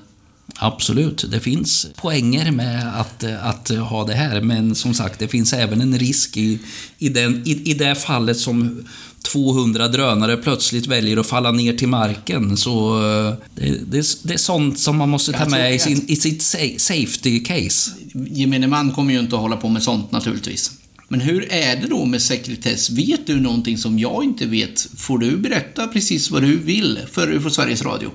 [0.62, 5.52] Absolut, det finns poänger med att, att ha det här, men som sagt, det finns
[5.52, 6.58] även en risk i,
[6.98, 8.84] i, den, i, i det fallet som
[9.22, 12.56] 200 drönare plötsligt väljer att falla ner till marken.
[12.56, 16.16] Så eh, det, det, det är sånt som man måste ta med i, sin, i
[16.16, 16.42] sitt
[16.80, 17.90] safety case.
[18.12, 20.72] Gemene man kommer ju inte att hålla på med sånt naturligtvis.
[21.08, 22.90] Men hur är det då med sekretess?
[22.90, 24.88] Vet du någonting som jag inte vet?
[24.96, 28.10] Får du berätta precis vad du vill för UFO Sveriges Radio?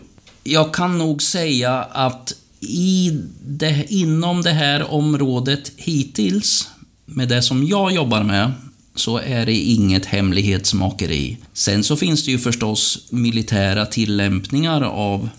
[0.48, 6.70] Jag kan nog säga att i det, inom det här området hittills,
[7.06, 8.52] med det som jag jobbar med,
[8.96, 11.38] så är det inget hemlighetsmakeri.
[11.54, 15.30] Sen så finns det ju förstås militära tillämpningar av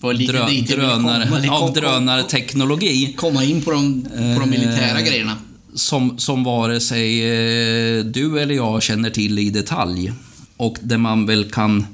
[0.00, 3.14] drö drönar, komma, av drönarteknologi.
[3.16, 4.02] Komma in på de,
[4.34, 5.36] på de militära eh, grejerna.
[5.74, 10.12] Som, som vare sig eh, du eller jag känner till i detalj.
[10.56, 11.86] Och där man väl kan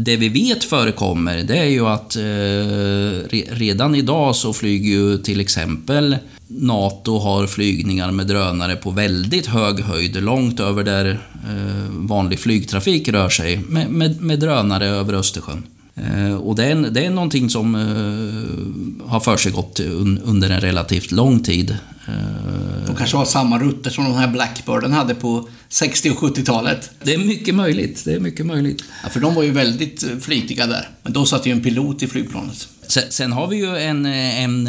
[0.00, 5.40] det vi vet förekommer, det är ju att eh, redan idag så flyger ju till
[5.40, 12.38] exempel NATO har flygningar med drönare på väldigt hög höjd, långt över där eh, vanlig
[12.38, 15.62] flygtrafik rör sig, med, med, med drönare över Östersjön.
[15.94, 21.12] Eh, och det är, det är någonting som eh, har försiggått un, under en relativt
[21.12, 21.76] lång tid.
[22.08, 26.90] Eh, de kanske har samma rutter som de här Blackbirden hade på 60 och 70-talet.
[27.02, 28.04] Det är mycket möjligt.
[28.04, 28.84] Det är mycket möjligt.
[29.02, 30.88] Ja, för de var ju väldigt flitiga där.
[31.02, 32.68] Men då satt ju en pilot i flygplanet.
[32.86, 34.68] Sen, sen har vi ju en, en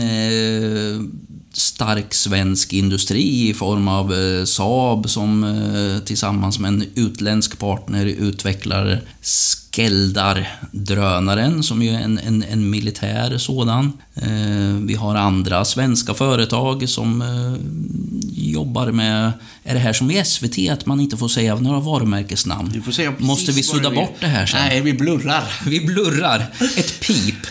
[1.53, 8.05] stark svensk industri i form av eh, Saab som eh, tillsammans med en utländsk partner
[8.05, 13.93] utvecklar Skeldar-drönaren som ju är en, en, en militär sådan.
[14.15, 17.23] Eh, vi har andra svenska företag som
[18.31, 19.31] jobbar med...
[19.63, 22.83] Är det här som i SVT, att man inte får säga några varumärkesnamn?
[23.17, 24.59] Måste vi sudda bort det här sen?
[24.59, 25.43] Nej, vi blurrar.
[25.65, 26.53] Vi blurrar.
[26.77, 27.47] Ett pip.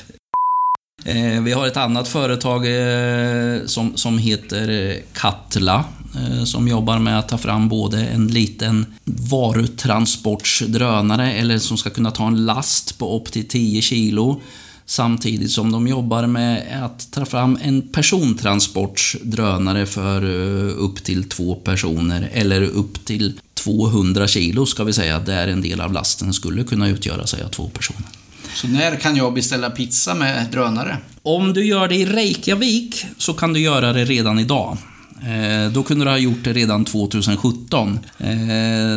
[1.09, 6.99] Eh, vi har ett annat företag eh, som, som heter eh, Katla eh, som jobbar
[6.99, 12.99] med att ta fram både en liten varutransportsdrönare eller som ska kunna ta en last
[12.99, 14.41] på upp till 10 kilo
[14.87, 21.55] samtidigt som de jobbar med att ta fram en persontransportsdrönare för eh, upp till två
[21.55, 26.65] personer eller upp till 200 kilo ska vi säga, där en del av lasten skulle
[26.65, 28.18] kunna utgöra sig av två personer.
[28.55, 30.97] Så när kan jag beställa pizza med drönare?
[31.23, 34.77] Om du gör det i Reykjavik så kan du göra det redan idag.
[35.23, 37.99] Eh, då kunde du ha gjort det redan 2017.
[38.19, 38.29] Eh,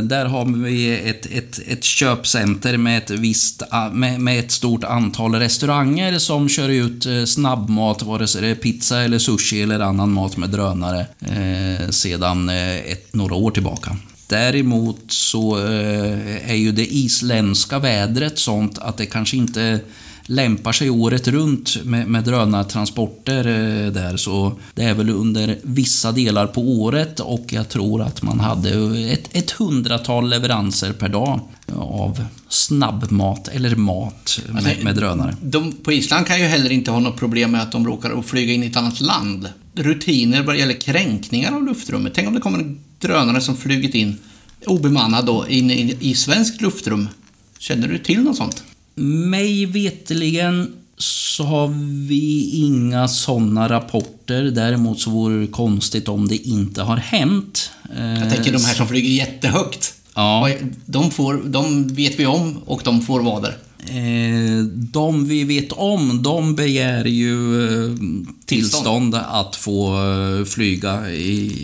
[0.03, 4.83] där har vi ett, ett, ett köpcenter med ett, visst, ah, med, med, ett stort
[4.83, 9.79] antal restauranger som kör ut eh, snabbmat, vare sig det är pizza eller sushi eller
[9.79, 13.97] annan mat med drönare, eh, sedan eh, ett, några år tillbaka.
[14.31, 19.79] Däremot så eh, är ju det isländska vädret sånt att det kanske inte
[20.25, 24.17] lämpar sig året runt med, med drönartransporter eh, där.
[24.17, 28.69] Så det är väl under vissa delar på året och jag tror att man hade
[29.11, 31.39] ett, ett hundratal leveranser per dag
[31.75, 35.35] av snabbmat eller mat med, alltså, med drönare.
[35.41, 38.53] De på Island kan ju heller inte ha något problem med att de råkar flyga
[38.53, 39.49] in i ett annat land.
[39.75, 42.13] Rutiner vad gäller kränkningar av luftrummet.
[42.15, 44.17] Tänk om det kommer en drönare som flugit in
[44.65, 47.09] obemannad då in i, i svenskt luftrum.
[47.59, 48.63] Känner du till något sånt?
[48.95, 51.67] Mig veteligen så har
[52.07, 54.43] vi inga sådana rapporter.
[54.43, 57.71] Däremot så vore det konstigt om det inte har hänt.
[58.21, 59.93] Jag tänker de här som flyger jättehögt.
[60.15, 60.49] Ja.
[60.85, 63.57] De, får, de vet vi om och de får vara där.
[63.87, 67.95] Eh, de vi vet om, de begär ju eh,
[68.45, 71.01] tillstånd att få eh, flyga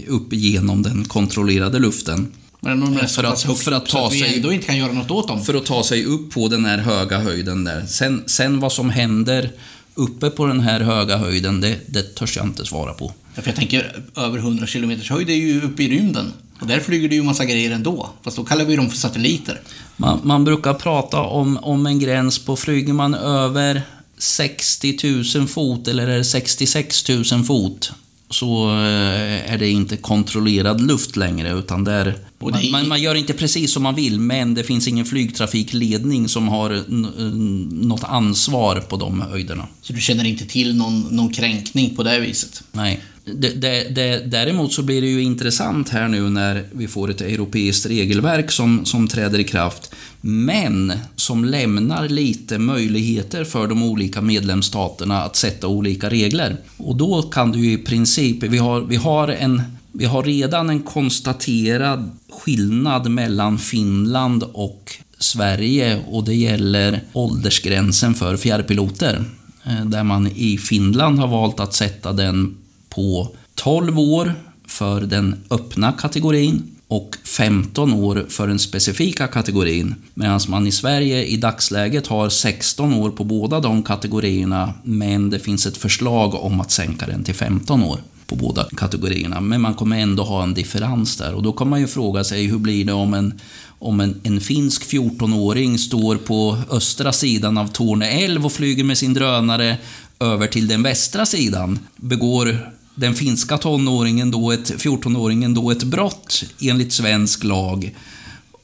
[0.08, 2.32] upp genom den kontrollerade luften.
[2.68, 5.12] Men de är för att, högt, för att ta sig, ändå inte kan göra något
[5.12, 5.44] åt dem.
[5.44, 7.86] För att ta sig upp på den här höga höjden där.
[7.88, 9.52] Sen, sen vad som händer
[9.94, 13.14] uppe på den här höga höjden, det, det törs jag inte svara på.
[13.34, 16.34] För jag tänker, över 100 km höjd är ju uppe i rymden.
[16.62, 18.10] Och där flyger det ju massa grejer ändå.
[18.24, 19.62] Fast då kallar vi dem för satelliter.
[19.98, 23.82] Man, man brukar prata om, om en gräns på, flyger man över
[24.18, 25.00] 60
[25.36, 27.92] 000 fot eller är det 66 000 fot
[28.30, 33.34] så eh, är det inte kontrollerad luft längre utan där man, man, man gör inte
[33.34, 38.80] precis som man vill men det finns ingen flygtrafikledning som har n- n- något ansvar
[38.80, 39.68] på de höjderna.
[39.82, 42.64] Så du känner inte till någon, någon kränkning på det viset?
[42.72, 43.00] Nej.
[43.36, 47.22] Det, det, det, däremot så blir det ju intressant här nu när vi får ett
[47.22, 54.22] europeiskt regelverk som, som träder i kraft, men som lämnar lite möjligheter för de olika
[54.22, 56.58] medlemsstaterna att sätta olika regler.
[56.78, 59.62] Och då kan du ju i princip, vi har, vi har en
[59.92, 68.38] vi har redan en konstaterad skillnad mellan Finland och Sverige och det gäller åldersgränsen för
[68.38, 69.24] fjärrpiloter.
[69.66, 72.58] Eh, där man i Finland har valt att sätta den
[72.98, 74.34] på 12 år
[74.68, 79.96] för den öppna kategorin och 15 år för den specifika kategorin.
[80.14, 85.40] Medan man i Sverige i dagsläget har 16 år på båda de kategorierna, men det
[85.40, 89.42] finns ett förslag om att sänka den till 15 år på båda kategorierna.
[89.42, 91.34] Men man kommer ändå ha en differens där.
[91.34, 93.40] Och då kan man ju fråga sig, hur blir det om en,
[93.80, 98.98] om en, en finsk 14-åring står på östra sidan av Torne älv och flyger med
[98.98, 99.78] sin drönare
[100.20, 101.80] över till den västra sidan?
[101.96, 107.96] Begår den finska tonåringen då ett, 14-åringen då ett brott enligt svensk lag?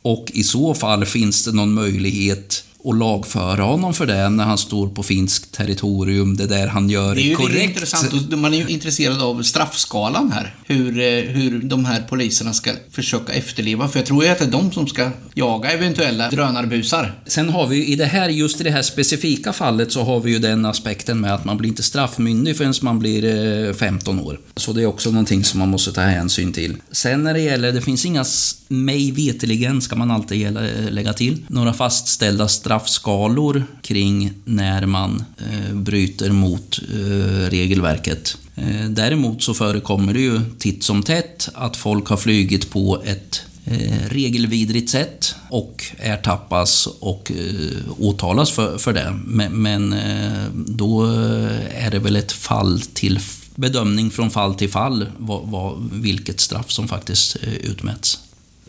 [0.02, 4.58] Och i så fall finns det någon möjlighet att lagföra honom för det när han
[4.58, 7.64] står på finskt territorium, det där han gör Det är ju korrekt.
[7.64, 8.14] intressant.
[8.32, 10.56] och Man är ju intresserad av straffskalan här.
[10.66, 13.88] Hur, eh, hur de här poliserna ska försöka efterleva.
[13.88, 17.14] För jag tror ju att det är de som ska jaga eventuella drönarbusar.
[17.28, 20.20] Sen har vi ju i det här, just i det här specifika fallet så har
[20.20, 23.26] vi ju den aspekten med att man blir inte straffmyndig förrän man blir
[23.70, 24.40] eh, 15 år.
[24.56, 26.76] Så det är också någonting som man måste ta hänsyn till.
[26.92, 28.26] Sen när det gäller, det finns inga,
[28.68, 30.58] mig veteligen ska man alltid
[30.90, 38.38] lägga till, några fastställda straffskalor kring när man eh, bryter mot eh, regelverket.
[38.56, 43.42] Eh, däremot så förekommer det ju titt som tätt att folk har flugit på ett
[43.66, 49.20] eh, regelvidrigt sätt och ertappas och eh, åtalas för, för det.
[49.26, 53.20] Men, men eh, då eh, är det väl ett fall till
[53.56, 58.20] bedömning från fall till fall vad, vad, vilket straff som faktiskt eh, utmäts.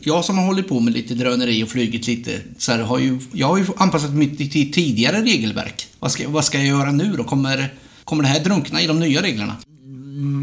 [0.07, 3.19] Jag som har hållit på med lite dröneri och flugit lite, så här, har ju,
[3.33, 5.87] jag har ju anpassat mig till tidigare regelverk.
[5.99, 7.25] Vad ska, vad ska jag göra nu då?
[7.25, 7.75] Kommer,
[8.05, 9.57] kommer det här drunkna i de nya reglerna?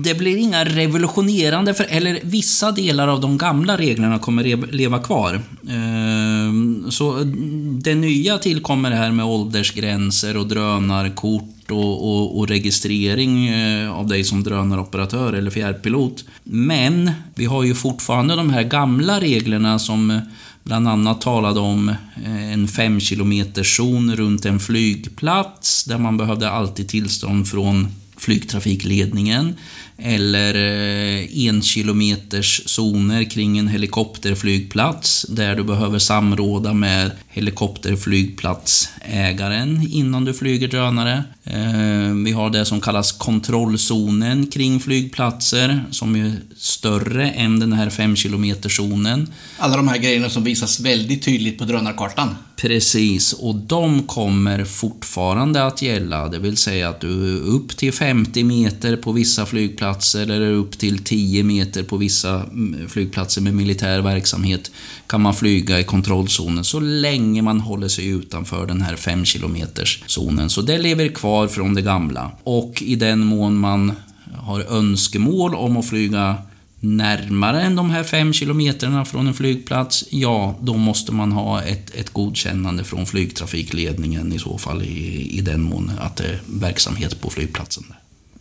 [0.04, 5.42] Det blir inga revolutionerande, för, eller vissa delar av de gamla reglerna kommer leva kvar.
[5.70, 13.48] Ehm, så mm, det nya tillkommer här med åldersgränser och drönarkort och, och, och registrering
[13.48, 16.26] eh, av dig som drönaroperatör eller fjärrpilot.
[16.44, 20.20] Men vi har ju fortfarande de här gamla reglerna som eh,
[20.64, 21.90] bland annat talade om
[22.26, 27.88] eh, en 5 km zon runt en flygplats där man behövde alltid tillstånd från
[28.22, 29.56] flygtrafikledningen
[29.98, 40.26] eller eh, en kilometers zoner kring en helikopterflygplats där du behöver samråda med helikopterflygplatsägaren innan
[40.26, 41.24] du flyger drönare.
[41.44, 47.90] Eh, vi har det som kallas kontrollzonen kring flygplatser som är större än den här
[47.90, 49.34] 5 km zonen.
[49.58, 52.36] Alla de här grejerna som visas väldigt tydligt på drönarkartan.
[52.62, 56.28] Precis, och de kommer fortfarande att gälla.
[56.28, 60.78] Det vill säga att du är upp till 50 meter på vissa flygplatser eller upp
[60.78, 64.72] till 10 meter på vissa mm, flygplatser med militär verksamhet
[65.08, 69.58] kan man flyga i kontrollzonen så länge man håller sig utanför den här 5 km
[70.08, 70.50] zonen.
[70.50, 72.32] Så det lever kvar från det gamla.
[72.44, 73.94] Och i den mån man
[74.38, 76.38] har önskemål om att flyga
[76.82, 81.96] närmare än de här fem kilometerna från en flygplats, ja, då måste man ha ett,
[81.96, 87.22] ett godkännande från flygtrafikledningen i så fall i, i den mån att det är verksamhet
[87.22, 87.84] på flygplatsen.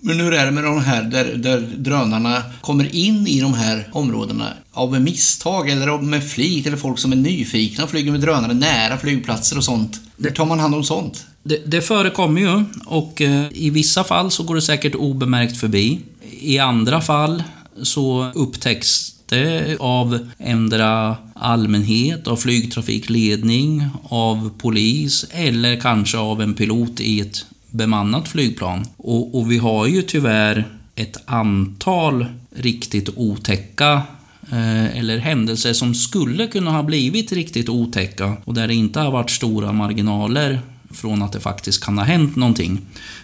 [0.03, 3.88] Men hur är det med de här där, där drönarna kommer in i de här
[3.93, 8.55] områdena av misstag eller med flit eller folk som är nyfikna och flyger med drönare
[8.55, 10.01] nära flygplatser och sånt?
[10.18, 11.26] Hur tar man hand om sånt?
[11.43, 16.01] Det, det förekommer ju och eh, i vissa fall så går det säkert obemärkt förbi.
[16.41, 17.43] I andra fall
[17.83, 27.01] så upptäcks det av ändra allmänhet, av flygtrafikledning, av polis eller kanske av en pilot
[27.01, 28.87] i ett bemannat flygplan.
[28.97, 32.26] Och, och vi har ju tyvärr ett antal
[32.57, 34.03] riktigt otäcka
[34.51, 39.11] eh, eller händelser som skulle kunna ha blivit riktigt otäcka och där det inte har
[39.11, 40.61] varit stora marginaler
[40.91, 42.80] från att det faktiskt kan ha hänt någonting.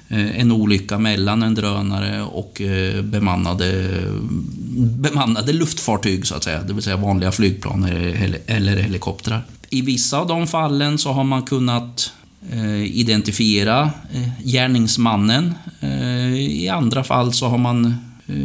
[0.09, 4.01] Eh, en olycka mellan en drönare och eh, bemannade,
[4.77, 6.63] bemannade luftfartyg, så att säga.
[6.63, 7.85] Det vill säga vanliga flygplan
[8.47, 9.43] eller helikoptrar.
[9.71, 12.13] I vissa av de fallen så har man kunnat
[12.53, 13.91] eh, identifiera
[14.45, 15.55] gärningsmannen.
[16.39, 17.95] I andra fall så har man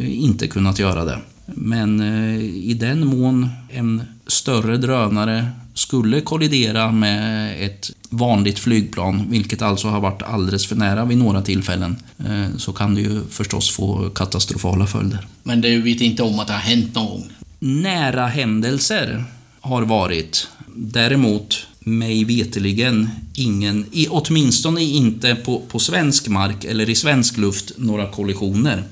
[0.06, 1.20] inte kunnat göra det.
[1.46, 2.02] Men
[2.44, 5.48] i den mån en större drönare
[5.82, 11.42] skulle kollidera med ett vanligt flygplan, vilket alltså har varit alldeles för nära vid några
[11.42, 15.28] tillfällen, eh, så kan det ju förstås få katastrofala följder.
[15.44, 17.30] Men du vet inte om att det har hänt någon gång?
[17.60, 19.24] Nära händelser
[19.62, 20.48] har varit.
[20.76, 28.08] Däremot, mig veteligen ingen, åtminstone inte på, på svensk mark eller i svensk luft, några
[28.08, 28.84] kollisioner.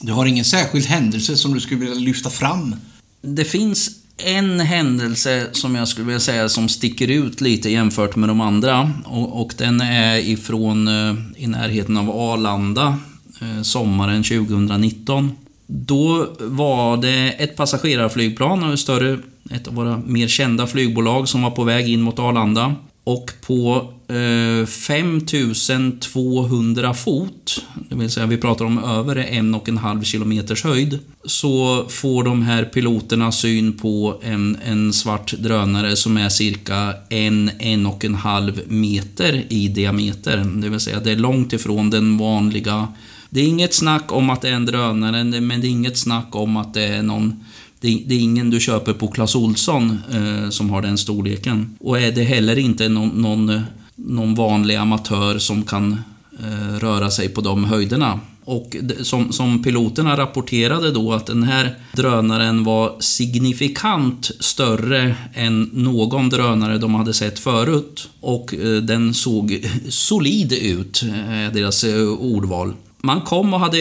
[0.00, 2.76] Du har ingen särskild händelse som du skulle vilja lyfta fram?
[3.22, 8.28] Det finns en händelse som jag skulle vilja säga som sticker ut lite jämfört med
[8.28, 8.92] de andra.
[9.04, 12.98] Och, och den är ifrån eh, i närheten av Arlanda
[13.40, 15.32] eh, sommaren 2019.
[15.66, 19.18] Då var det ett passagerarflygplan, större,
[19.50, 22.74] ett av våra mer kända flygbolag som var på väg in mot Arlanda.
[23.06, 29.78] Och på eh, 5200 fot, det vill säga vi pratar om över en och en
[29.78, 36.16] halv kilometers höjd, så får de här piloterna syn på en, en svart drönare som
[36.16, 40.44] är cirka en, en och en halv meter i diameter.
[40.54, 42.88] Det vill säga det är långt ifrån den vanliga
[43.30, 46.36] det är inget snack om att det är en drönare, men det är inget snack
[46.36, 47.44] om att det är någon
[47.80, 51.76] det, det, är ingen du köper på Clas Olsson eh, som har den storleken.
[51.80, 53.60] Och är det heller inte någon, någon,
[53.94, 56.00] någon vanlig amatör som kan
[56.38, 58.20] eh, röra sig på de höjderna.
[58.44, 66.28] Och som, som piloterna rapporterade då att den här drönaren var signifikant större än någon
[66.28, 68.08] drönare de hade sett förut.
[68.20, 72.72] Och eh, den såg solid ut, eh, deras eh, ordval.
[73.06, 73.78] Man kom och hade,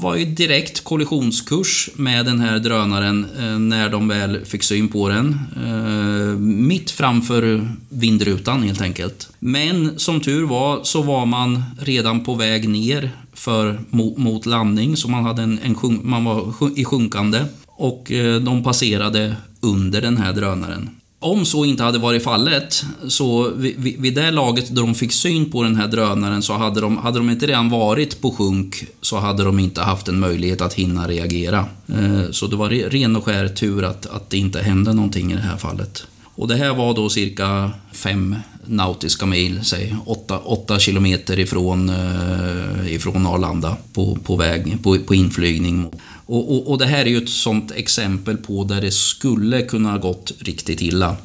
[0.00, 5.08] var i direkt kollisionskurs med den här drönaren eh, när de väl fick syn på
[5.08, 5.38] den.
[5.56, 9.28] Eh, mitt framför vindrutan helt enkelt.
[9.38, 14.96] Men som tur var så var man redan på väg ner för, mot, mot landning,
[14.96, 17.44] så man, hade en, en, man var i sjunkande.
[17.66, 20.99] Och eh, de passerade under den här drönaren.
[21.22, 25.50] Om så inte hade varit fallet, så vid, vid det laget då de fick syn
[25.50, 29.18] på den här drönaren så hade de, hade de inte redan varit på sjunk så
[29.18, 31.66] hade de inte haft en möjlighet att hinna reagera.
[31.88, 35.34] Eh, så det var ren och skär tur att, att det inte hände någonting i
[35.34, 36.06] det här fallet.
[36.34, 38.36] Och det här var då cirka fem
[38.70, 45.86] nautiska mil, säg 8 kilometer ifrån, eh, ifrån Arlanda på, på väg, på, på inflygning.
[46.26, 49.90] Och, och, och, det här är ju ett sånt exempel på där det skulle kunna
[49.90, 51.16] ha gått riktigt illa.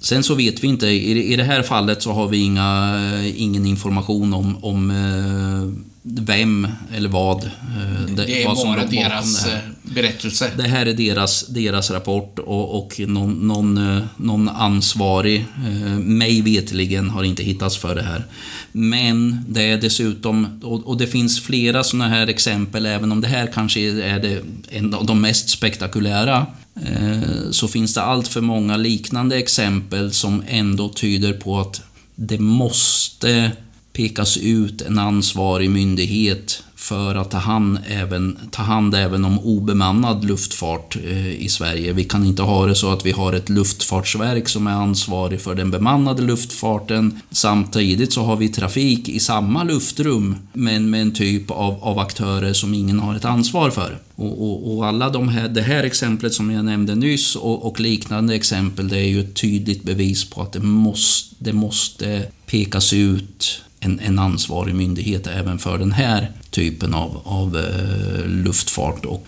[0.00, 3.00] Sen så vet vi inte, i, i det här fallet så har vi inga,
[3.36, 7.44] ingen information om, om eh, vem eller vad.
[7.44, 9.58] Eh, det, det är vad bara deras eh,
[9.94, 10.50] berättelse.
[10.56, 16.42] Det här är deras, deras rapport och, och någon, någon, eh, någon ansvarig, eh, mig
[16.42, 18.26] veteligen har inte hittats för det här.
[18.72, 23.46] Men det är dessutom, och, det finns flera sådana här exempel, även om det här
[23.54, 26.46] kanske är det, en av de mest spektakulära,
[26.86, 31.82] eh, så finns det allt för många liknande exempel som ändå tyder på att
[32.14, 33.52] det måste
[33.92, 40.24] pekas ut en ansvarig myndighet för att ta hand även, ta hand även om obemannad
[40.24, 41.92] luftfart eh, i Sverige.
[41.92, 45.54] Vi kan inte ha det så att vi har ett luftfartsverk som är ansvarig för
[45.54, 47.20] den bemannade luftfarten.
[47.30, 52.52] Samtidigt så har vi trafik i samma luftrum, men med en typ av, av aktörer
[52.52, 53.98] som ingen har ett ansvar för.
[54.14, 57.80] Och, och, och alla de här, det här exemplet som jag nämnde nyss och, och,
[57.80, 62.92] liknande exempel, det är ju ett tydligt bevis på att det måste, det måste pekas
[62.92, 69.04] ut en, en ansvarig myndighet även för den här typen av, av eh, luftfart.
[69.04, 69.26] Och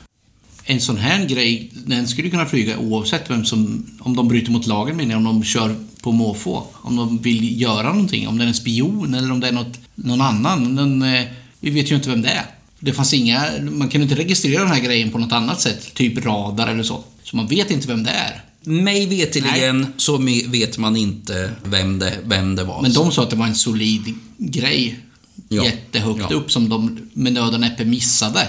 [0.64, 4.66] en sån här grej, den skulle kunna flyga oavsett vem som, om de bryter mot
[4.66, 6.62] lagen menar jag, om de kör på måfå.
[6.72, 9.80] Om de vill göra någonting, om det är en spion eller om det är något,
[9.94, 10.76] någon annan.
[10.76, 11.24] Den, eh,
[11.60, 12.46] vi vet ju inte vem det är.
[12.78, 16.24] Det fanns inga, man kunde inte registrera den här grejen på något annat sätt, typ
[16.26, 17.04] radar eller så.
[17.22, 18.42] Så man vet inte vem det är.
[18.64, 22.82] Mig veteligen så vet man inte vem det, vem det var.
[22.82, 25.00] Men de sa att det var en solid grej.
[25.48, 25.64] Ja.
[25.64, 26.36] Jättehögt ja.
[26.36, 28.48] upp som de med nöd och näppe missade.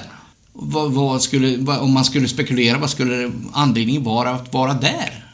[0.53, 5.26] Vad, vad skulle, vad, om man skulle spekulera, vad skulle anledningen vara att vara där?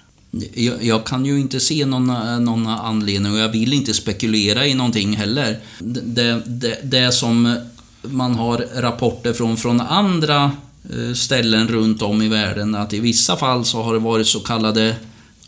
[0.53, 2.05] Jag, jag, kan ju inte se någon,
[2.45, 5.59] någon anledning och jag vill inte spekulera i någonting heller.
[5.79, 7.55] Det, det, det som
[8.01, 10.51] man har rapporter från, från andra
[10.93, 14.39] Eh, ställen runt om i världen att i vissa fall så har det varit så
[14.39, 14.95] kallade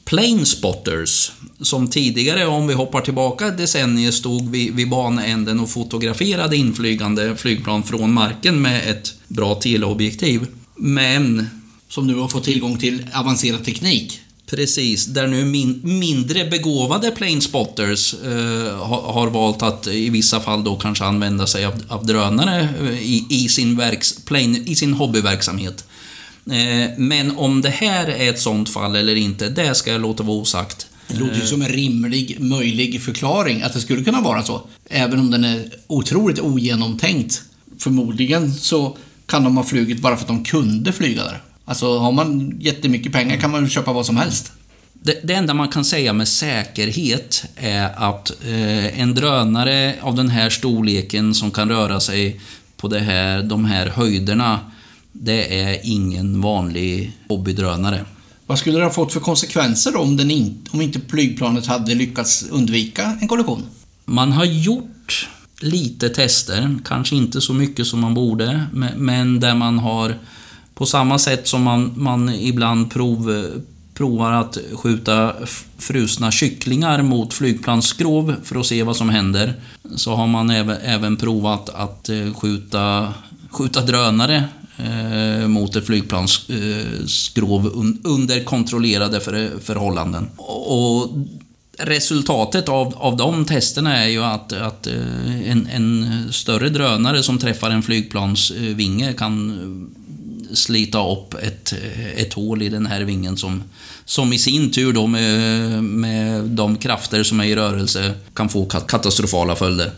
[0.06, 1.32] “plane spotters”
[1.62, 7.84] som tidigare, om vi hoppar tillbaka decennier, stod vid, vid banänden och fotograferade inflygande flygplan
[7.84, 10.48] från marken med ett bra teleobjektiv.
[10.76, 11.50] Men
[11.90, 14.22] Som nu har fått tillgång till avancerad teknik.
[14.50, 20.64] Precis, där nu min, mindre begåvade planespotters eh, har, har valt att i vissa fall
[20.64, 24.94] då kanske använda sig av, av drönare eh, i, i, sin verks, plane, i sin
[24.94, 25.86] hobbyverksamhet.
[26.46, 30.24] Eh, men om det här är ett sånt fall eller inte, det ska jag låta
[30.24, 30.88] vara osagt.
[31.08, 34.62] Det låter ju som en rimlig, möjlig förklaring att det skulle kunna vara så.
[34.90, 37.44] Även om den är otroligt ogenomtänkt.
[37.78, 41.42] Förmodligen så kan de ha flugit bara för att de kunde flyga där.
[41.70, 44.52] Alltså har man jättemycket pengar kan man köpa vad som helst.
[44.94, 50.30] Det, det enda man kan säga med säkerhet är att eh, en drönare av den
[50.30, 52.42] här storleken som kan röra sig
[52.78, 54.60] på det här, de här höjderna,
[55.12, 58.06] det är ingen vanlig hobbydrönare.
[58.48, 61.96] Vad skulle det ha fått för konsekvenser då om, den in, om inte flygplanet hade
[61.96, 63.66] lyckats undvika en kollision?
[64.06, 65.28] Man har gjort
[65.60, 70.16] lite tester, kanske inte så mycket som man borde, me- men där man har
[70.80, 73.46] på samma sätt som man, man ibland prov,
[73.94, 75.34] provar att skjuta
[75.78, 79.54] frusna kycklingar mot flygplansskrov för att se vad som händer,
[79.96, 83.14] så har man även, även provat att eh, skjuta,
[83.50, 84.44] skjuta drönare
[84.78, 90.30] eh, mot ett flygplansskrov un, under kontrollerade för, förhållanden.
[90.38, 91.10] Och
[91.82, 97.38] Resultatet av, av de testerna är ju att, att eh, en, en större drönare som
[97.38, 99.96] träffar en flygplansvinge kan
[100.54, 101.74] slita upp ett,
[102.16, 103.64] ett hål i den här vingen som,
[104.06, 108.66] som i sin tur då med, med de krafter som är i rörelse kan få
[108.66, 109.92] katastrofala följder.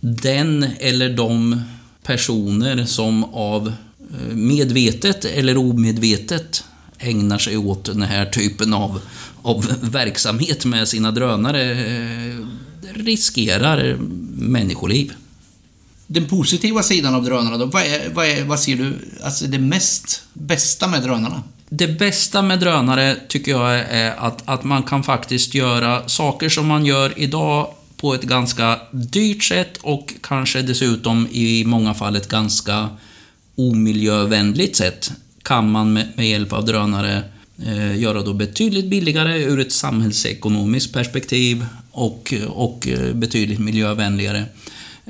[0.00, 1.62] Den eller de
[2.02, 3.72] personer som av
[4.12, 6.64] eh, medvetet eller omedvetet
[6.98, 9.00] ägnar sig åt den här typen av,
[9.42, 12.46] av verksamhet med sina drönare eh,
[12.94, 13.96] riskerar
[14.32, 15.12] människoliv.
[16.12, 19.58] Den positiva sidan av drönarna då, vad, är, vad, är, vad ser du, alltså det
[19.58, 21.42] mest bästa med drönarna?
[21.68, 26.66] Det bästa med drönare tycker jag är att, att man kan faktiskt göra saker som
[26.66, 32.28] man gör idag på ett ganska dyrt sätt och kanske dessutom i många fall ett
[32.28, 32.88] ganska
[33.56, 37.22] omiljövänligt sätt kan man med, med hjälp av drönare
[37.66, 44.44] eh, göra då betydligt billigare ur ett samhällsekonomiskt perspektiv och, och eh, betydligt miljövänligare.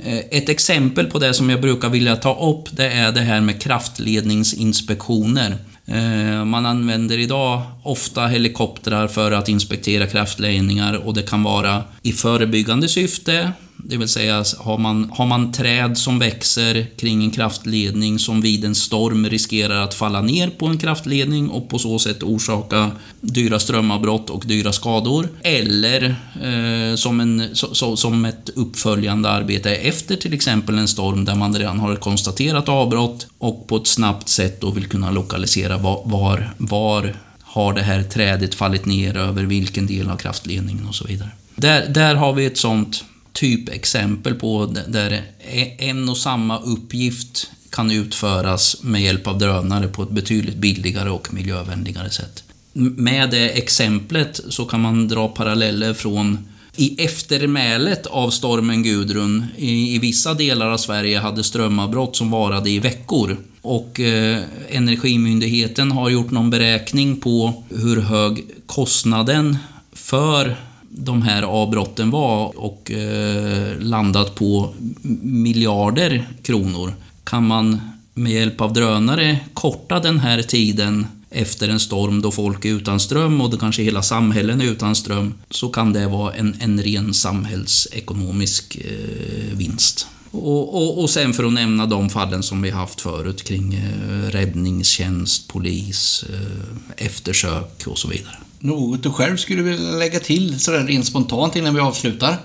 [0.05, 3.41] Eh, ett exempel på det som jag brukar vilja ta upp, det är det här
[3.41, 5.57] med kraftledningsinspektioner.
[5.87, 12.13] Eh, man använder idag ofta helikoptrar för att inspektera kraftledningar och det kan vara i
[12.13, 13.53] förebyggande syfte,
[13.85, 18.65] det vill säga har man, har man träd som växer kring en kraftledning som vid
[18.65, 23.59] en storm riskerar att falla ner på en kraftledning och på så sätt orsaka dyra
[23.59, 25.29] strömavbrott och dyra skador.
[25.43, 31.25] Eller eh, som, en, så, så, som ett uppföljande arbete efter till exempel en storm
[31.25, 35.79] där man redan har konstaterat avbrott och på ett snabbt sätt då vill kunna lokalisera
[35.79, 40.95] var, var, var har det här trädet fallit ner över vilken del av kraftledningen och
[40.95, 41.31] så vidare.
[41.55, 47.91] Där, där har vi ett sånt typexempel på där e- en och samma uppgift kan
[47.91, 52.45] utföras med hjälp av drönare på ett betydligt billigare och miljövänligare sätt.
[52.73, 56.39] Med det exemplet så kan man dra paralleller från
[56.77, 62.71] i eftermälet av stormen Gudrun, i, i vissa delar av Sverige hade strömavbrott som varade
[62.71, 63.37] i veckor.
[63.63, 69.59] Och eh, Energimyndigheten har gjort någon beräkning på hur hög kostnaden
[69.93, 70.57] för
[70.93, 74.75] de här avbrotten var och eh, landat på
[75.23, 76.95] miljarder kronor.
[77.25, 77.81] Kan man
[78.15, 83.01] med hjälp av drönare korta den här tiden efter en storm då folk är utan
[83.01, 86.83] ström och då kanske hela samhällen är utan ström, så kan det vara en, en
[86.83, 90.07] ren samhällsekonomisk eh, vinst.
[90.31, 94.31] Och, och, och sen för att nämna de fallen som vi haft förut kring eh,
[94.31, 98.37] räddningstjänst, polis, eh, eftersök och så vidare.
[98.61, 102.37] Något du själv skulle vilja lägga till sådär rent spontant innan vi avslutar?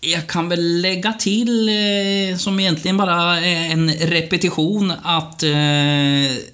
[0.00, 5.50] Jag kan väl lägga till, eh, som egentligen bara är en repetition, att eh,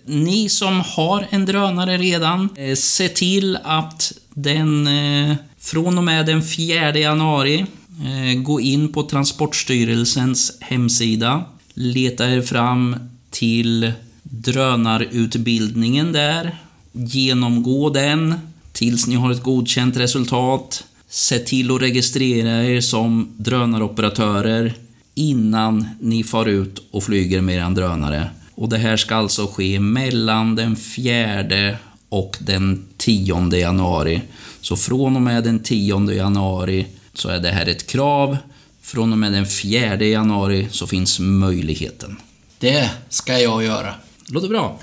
[0.07, 6.27] ni som har en drönare redan, eh, se till att den eh, från och med
[6.27, 7.67] den 4 januari
[8.05, 11.45] eh, gå in på Transportstyrelsens hemsida,
[11.75, 12.97] leta er fram
[13.31, 13.93] till
[14.23, 16.59] drönarutbildningen där,
[16.93, 18.35] genomgå den
[18.79, 20.85] tills ni har ett godkänt resultat.
[21.09, 24.75] Se till att registrera er som drönaroperatörer
[25.15, 28.31] innan ni far ut och flyger med er drönare.
[28.55, 31.77] Och det här ska alltså ske mellan den 4
[32.09, 34.23] och den 10 januari.
[34.61, 38.37] Så från och med den 10 januari så är det här ett krav.
[38.83, 42.17] Från och med den 4 januari så finns möjligheten.
[42.59, 43.95] Det ska jag göra.
[44.29, 44.81] Låter bra.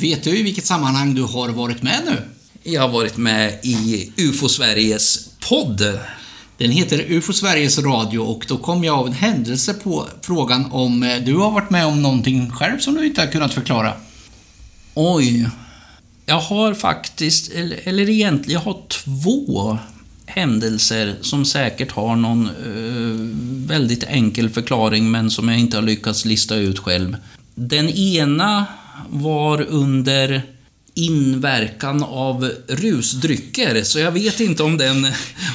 [0.00, 2.39] Vet du i vilket sammanhang du har varit med nu?
[2.62, 5.98] Jag har varit med i UFO Sveriges podd.
[6.58, 11.02] Den heter UFO Sveriges Radio och då kom jag av en händelse på frågan om
[11.02, 13.92] eh, du har varit med om någonting själv som du inte har kunnat förklara.
[14.94, 15.48] Oj.
[16.26, 19.78] Jag har faktiskt, eller, eller egentligen, jag har två
[20.26, 23.28] händelser som säkert har någon eh,
[23.68, 27.16] väldigt enkel förklaring men som jag inte har lyckats lista ut själv.
[27.54, 28.66] Den ena
[29.10, 30.42] var under
[30.94, 35.06] inverkan av rusdrycker, så jag vet inte om den,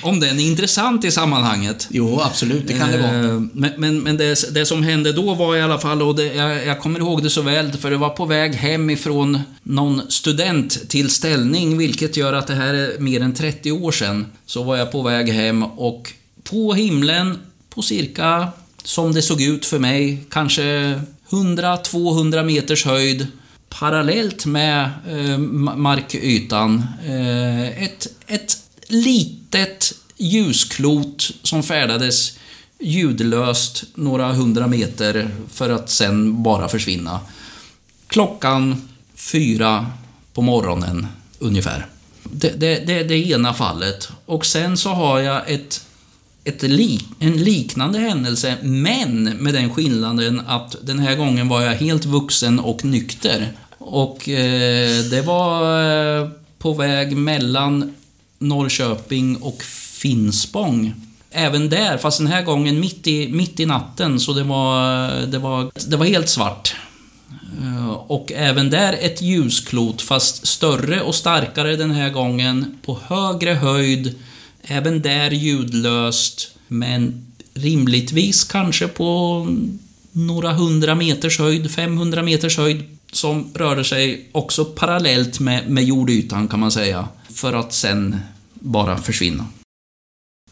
[0.04, 1.88] om den är intressant i sammanhanget.
[1.92, 3.20] Jo, absolut, det kan det vara.
[3.20, 6.26] Eh, Men, men, men det, det som hände då var i alla fall, och det,
[6.34, 10.02] jag, jag kommer ihåg det så väl, för det var på väg hem ifrån någon
[10.12, 14.26] studenttillställning, vilket gör att det här är mer än 30 år sedan.
[14.46, 16.14] Så var jag på väg hem och
[16.44, 17.38] på himlen,
[17.70, 18.48] på cirka,
[18.84, 23.28] som det såg ut för mig, kanske 100-200 meters höjd,
[23.80, 28.58] parallellt med eh, markytan, eh, ett, ett
[28.88, 32.38] litet ljusklot som färdades
[32.80, 37.20] ljudlöst några hundra meter för att sen bara försvinna.
[38.08, 39.86] Klockan fyra
[40.34, 41.08] på morgonen
[41.40, 41.86] ungefär.
[42.24, 44.10] Det, det, det är det ena fallet.
[44.26, 45.86] Och sen så har jag ett,
[46.44, 51.76] ett lik, en liknande händelse, men med den skillnaden att den här gången var jag
[51.76, 53.52] helt vuxen och nykter.
[53.88, 55.82] Och eh, det var
[56.22, 57.94] eh, på väg mellan
[58.40, 59.64] Norrköping och
[60.02, 60.94] Finspång.
[61.32, 65.40] Även där, fast den här gången mitt i, mitt i natten, så det var, det
[65.40, 66.76] var, det var helt svart.
[67.62, 73.54] Eh, och även där ett ljusklot, fast större och starkare den här gången, på högre
[73.54, 74.16] höjd.
[74.64, 79.48] Även där ljudlöst, men rimligtvis kanske på
[80.12, 86.48] några hundra meters höjd, 500 meters höjd, som rörde sig också parallellt med, med jordytan
[86.48, 88.20] kan man säga, för att sen
[88.54, 89.48] bara försvinna.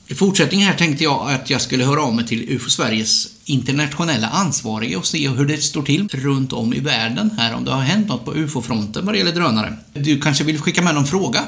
[0.08, 4.28] I fortsättningen här tänkte jag att jag skulle höra av mig till UFO Sveriges internationella
[4.28, 7.82] ansvariga och se hur det står till runt om i världen här, om det har
[7.82, 9.78] hänt något på UFO-fronten vad det gäller drönare.
[9.94, 11.48] Du kanske vill skicka med någon fråga?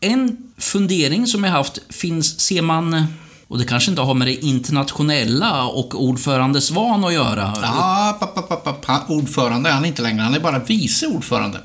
[0.00, 3.06] En fundering som jag haft finns, ser man,
[3.50, 7.52] och det kanske inte har med det internationella och ordförande Svan att göra.
[7.62, 9.00] Ja, pa, pa, pa, pa, pa.
[9.08, 11.60] ordförande är han inte längre, han är bara vice ordförande.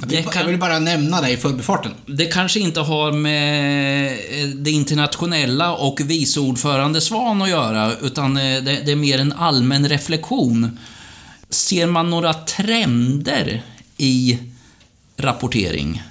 [0.00, 1.92] Jag, vill, kan- jag vill bara nämna det i förbifarten.
[2.06, 8.36] Det kanske inte har med eh, det internationella och vice ordförande Svan att göra, utan
[8.36, 10.78] eh, det, det är mer en allmän reflektion.
[11.50, 13.62] Ser man några trender
[13.96, 14.38] i
[15.16, 16.02] rapportering?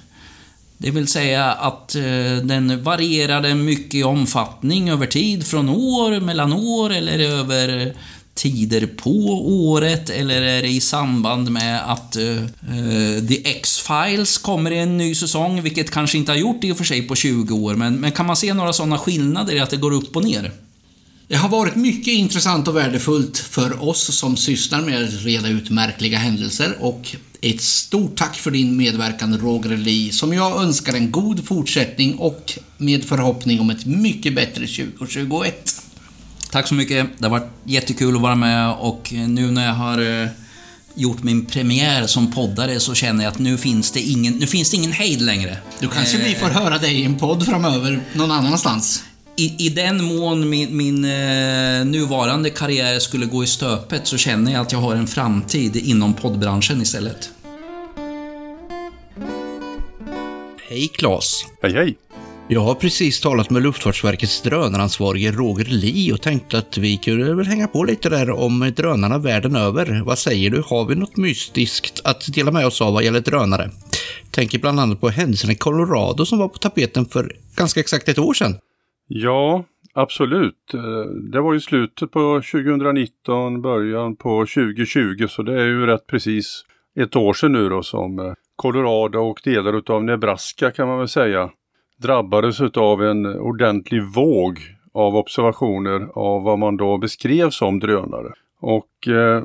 [0.82, 2.02] Det vill säga att eh,
[2.42, 7.94] den varierade mycket i omfattning över tid, från år, mellan år eller över
[8.34, 9.10] tider på
[9.70, 15.14] året eller är det i samband med att uh, The X-Files kommer i en ny
[15.14, 17.96] säsong, vilket kanske inte har gjort det i och för sig på 20 år, men,
[17.96, 20.52] men kan man se några sådana skillnader i att det går upp och ner?
[21.30, 25.70] Det har varit mycket intressant och värdefullt för oss som sysslar med att reda ut
[25.70, 31.10] märkliga händelser och ett stort tack för din medverkan Roger Lee, som jag önskar en
[31.10, 35.82] god fortsättning och med förhoppning om ett mycket bättre 2021.
[36.50, 37.06] Tack så mycket.
[37.18, 40.28] Det har varit jättekul att vara med och nu när jag har eh,
[40.94, 44.70] gjort min premiär som poddare så känner jag att nu finns det ingen, nu finns
[44.70, 45.58] det ingen hejd längre.
[45.80, 49.04] Då kanske vi får höra dig i en podd framöver någon annanstans.
[49.36, 54.52] I, I den mån min, min eh, nuvarande karriär skulle gå i stöpet så känner
[54.52, 57.30] jag att jag har en framtid inom poddbranschen istället.
[60.68, 61.32] Hej Claes!
[61.62, 61.96] Hej hej!
[62.48, 67.46] Jag har precis talat med Luftfartsverkets drönaransvarige Roger Li och tänkte att vi kunde väl
[67.46, 70.02] hänga på lite där om drönarna världen över.
[70.04, 70.62] Vad säger du?
[70.66, 73.70] Har vi något mystiskt att dela med oss av vad gäller drönare?
[74.30, 78.18] Tänker bland annat på händelsen i Colorado som var på tapeten för ganska exakt ett
[78.18, 78.58] år sedan.
[79.12, 80.74] Ja, absolut.
[80.74, 86.06] Eh, det var ju slutet på 2019, början på 2020, så det är ju rätt
[86.06, 86.64] precis
[86.96, 91.08] ett år sedan nu då som eh, Colorado och delar utav Nebraska kan man väl
[91.08, 91.50] säga
[91.98, 94.58] drabbades utav en ordentlig våg
[94.94, 98.32] av observationer av vad man då beskrev som drönare.
[98.60, 99.44] Och eh,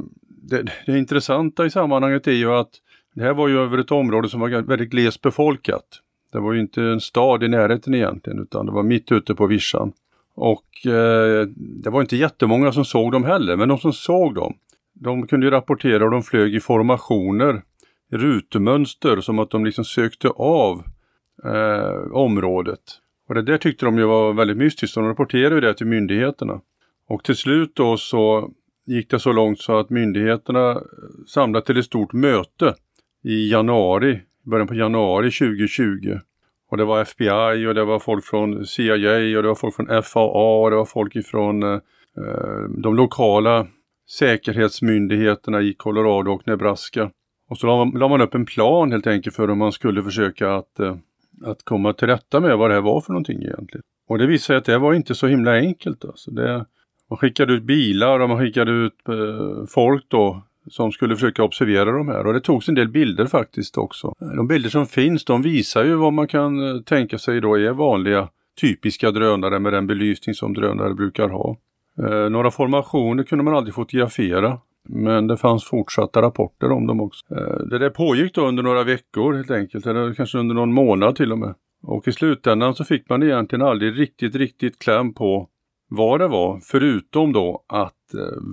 [0.49, 2.71] det, det intressanta i sammanhanget är ju att
[3.15, 6.01] det här var ju över ett område som var väldigt glest befolkat.
[6.35, 9.47] Det var ju inte en stad i närheten egentligen utan det var mitt ute på
[9.47, 9.91] vischan.
[10.35, 14.53] Och eh, det var inte jättemånga som såg dem heller, men de som såg dem,
[14.93, 17.61] de kunde ju rapportera och de flög i formationer
[18.11, 20.83] rutemönster som att de liksom sökte av
[21.43, 22.81] eh, området.
[23.27, 26.61] Och det där tyckte de ju var väldigt mystiskt, de rapporterade ju det till myndigheterna.
[27.07, 28.51] Och till slut då så
[28.85, 30.77] gick det så långt så att myndigheterna eh,
[31.27, 32.75] samlade till ett stort möte
[33.23, 36.19] i januari, början på januari 2020.
[36.71, 40.03] Och det var FBI och det var folk från CIA och det var folk från
[40.03, 41.73] FAA och det var folk ifrån eh,
[42.17, 43.67] eh, de lokala
[44.09, 47.11] säkerhetsmyndigheterna i Colorado och Nebraska.
[47.49, 50.79] Och så la man upp en plan helt enkelt för hur man skulle försöka att,
[50.79, 50.95] eh,
[51.45, 53.83] att komma till rätta med vad det här var för någonting egentligen.
[54.07, 56.05] Och det visade sig att det var inte så himla enkelt.
[56.05, 56.31] Alltså.
[56.31, 56.65] Det,
[57.09, 61.91] man skickade ut bilar och man skickade ut eh, folk då som skulle försöka observera
[61.91, 64.13] de här och det togs en del bilder faktiskt också.
[64.19, 67.71] De bilder som finns de visar ju vad man kan eh, tänka sig då är
[67.71, 68.29] vanliga
[68.61, 71.57] typiska drönare med den belysning som drönare brukar ha.
[71.99, 74.59] Eh, några formationer kunde man aldrig fotografera
[74.89, 77.35] men det fanns fortsatta rapporter om dem också.
[77.35, 81.15] Eh, det där pågick då under några veckor helt enkelt, eller kanske under någon månad
[81.15, 81.55] till och med.
[81.83, 85.49] Och i slutändan så fick man egentligen aldrig riktigt, riktigt kläm på
[85.89, 87.93] vad det var, förutom då att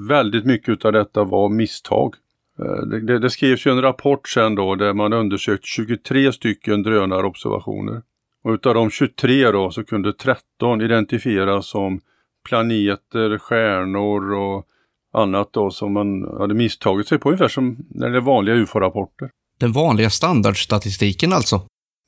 [0.09, 2.15] väldigt mycket av detta var misstag.
[2.59, 6.83] Eh, det, det, det skrevs ju en rapport sen då där man undersökt 23 stycken
[6.83, 8.03] drönarobservationer.
[8.45, 12.01] Och utav de 23 då så kunde 13 identifieras som
[12.49, 14.67] planeter, stjärnor och
[15.13, 19.31] annat då som man hade misstagit sig på ungefär som när det är vanliga ufo-rapporter.
[19.61, 21.61] Den vanliga standardstatistiken alltså?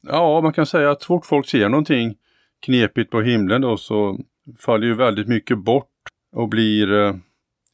[0.06, 2.14] Ja, man kan säga att så fort folk ser någonting
[2.62, 4.18] knepigt på himlen då så
[4.58, 5.90] faller ju väldigt mycket bort
[6.36, 7.14] och blir eh,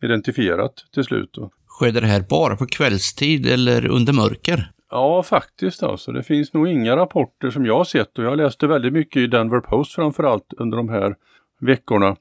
[0.03, 1.31] identifierat till slut.
[1.33, 1.51] Då.
[1.69, 4.71] Sker det här bara på kvällstid eller under mörker?
[4.91, 6.13] Ja, faktiskt alltså.
[6.13, 9.27] Det finns nog inga rapporter som jag har sett och jag läste väldigt mycket i
[9.27, 11.15] Denver Post framförallt under de här
[11.61, 12.17] veckorna.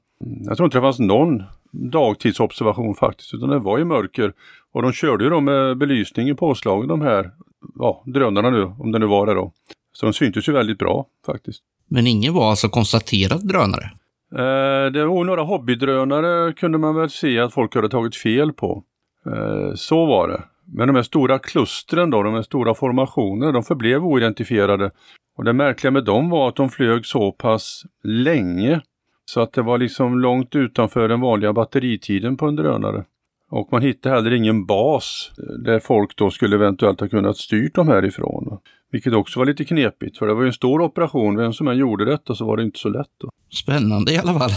[0.46, 4.32] Jag tror inte det fanns någon dagtidsobservation faktiskt, utan det var i mörker.
[4.72, 7.30] Och de körde ju då med belysningen påslagen de här
[7.78, 9.52] ja, drönarna nu, om det nu var det då.
[9.92, 11.62] Så de syntes ju väldigt bra faktiskt.
[11.88, 13.90] Men ingen var alltså konstaterad drönare?
[14.34, 18.84] Eh, det var några hobbydrönare kunde man väl se att folk hade tagit fel på.
[19.26, 20.42] Eh, så var det.
[20.72, 24.90] Men de här stora klustren då, de här stora formationerna, de förblev oidentifierade.
[25.36, 28.80] Och det märkliga med dem var att de flög så pass länge
[29.24, 33.04] så att det var liksom långt utanför den vanliga batteritiden på en drönare.
[33.50, 35.30] Och man hittade heller ingen bas
[35.64, 38.58] där folk då skulle eventuellt ha kunnat styrt dem härifrån.
[38.92, 41.36] Vilket också var lite knepigt för det var ju en stor operation.
[41.36, 43.10] Vem som än gjorde detta så var det inte så lätt.
[43.18, 43.30] Då.
[43.52, 44.50] Spännande i alla fall.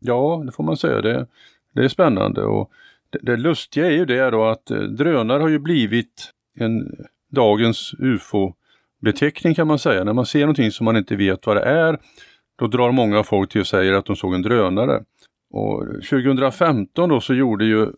[0.00, 1.00] Ja, det får man säga.
[1.00, 1.26] Det,
[1.74, 2.70] det är spännande och
[3.10, 6.90] det, det lustiga är ju det då att eh, drönare har ju blivit en
[7.30, 10.04] dagens ufo-beteckning kan man säga.
[10.04, 11.98] När man ser någonting som man inte vet vad det är,
[12.58, 15.04] då drar många folk till och säger att de såg en drönare.
[15.50, 17.88] Och 2015 då så gjorde ju eh,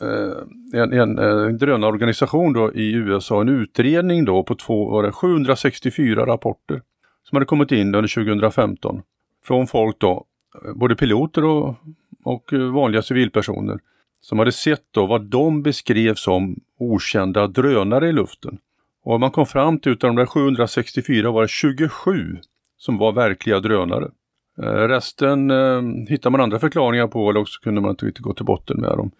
[0.00, 6.26] Eh, en, en, en drönarorganisation då i USA en utredning då på två, det 764
[6.26, 6.82] rapporter
[7.22, 9.02] som hade kommit in under 2015
[9.44, 10.24] från folk då,
[10.64, 11.74] eh, både piloter och,
[12.24, 13.78] och vanliga civilpersoner
[14.20, 18.58] som hade sett då vad de beskrev som okända drönare i luften.
[19.04, 22.38] Och man kom fram till utav de där 764 var det 27
[22.76, 24.10] som var verkliga drönare.
[24.62, 28.44] Eh, resten eh, hittar man andra förklaringar på eller också kunde man inte gå till
[28.44, 29.10] botten med dem.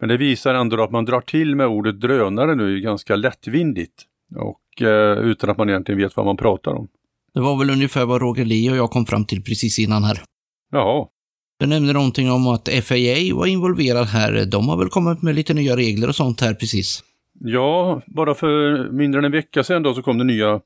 [0.00, 4.04] Men det visar ändå att man drar till med ordet drönare nu ganska lättvindigt
[4.36, 6.88] och eh, utan att man egentligen vet vad man pratar om.
[7.34, 10.22] Det var väl ungefär vad Roger Lee och jag kom fram till precis innan här.
[10.72, 11.06] Jaha.
[11.58, 14.44] Du nämnde någonting om att FAA var involverad här.
[14.44, 17.04] De har väl kommit med lite nya regler och sånt här precis?
[17.40, 20.60] Ja, bara för mindre än en vecka sedan då så kom det nya,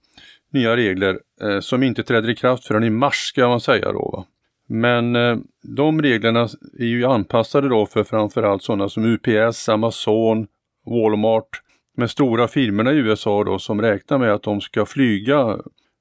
[0.53, 4.11] nya regler eh, som inte träder i kraft förrän i mars ska man säga då.
[4.17, 4.25] Va?
[4.69, 6.49] Men eh, de reglerna
[6.79, 10.47] är ju anpassade då för framförallt sådana som UPS, Amazon,
[10.87, 11.63] Walmart,
[11.95, 15.59] med stora firmorna i USA då som räknar med att de ska flyga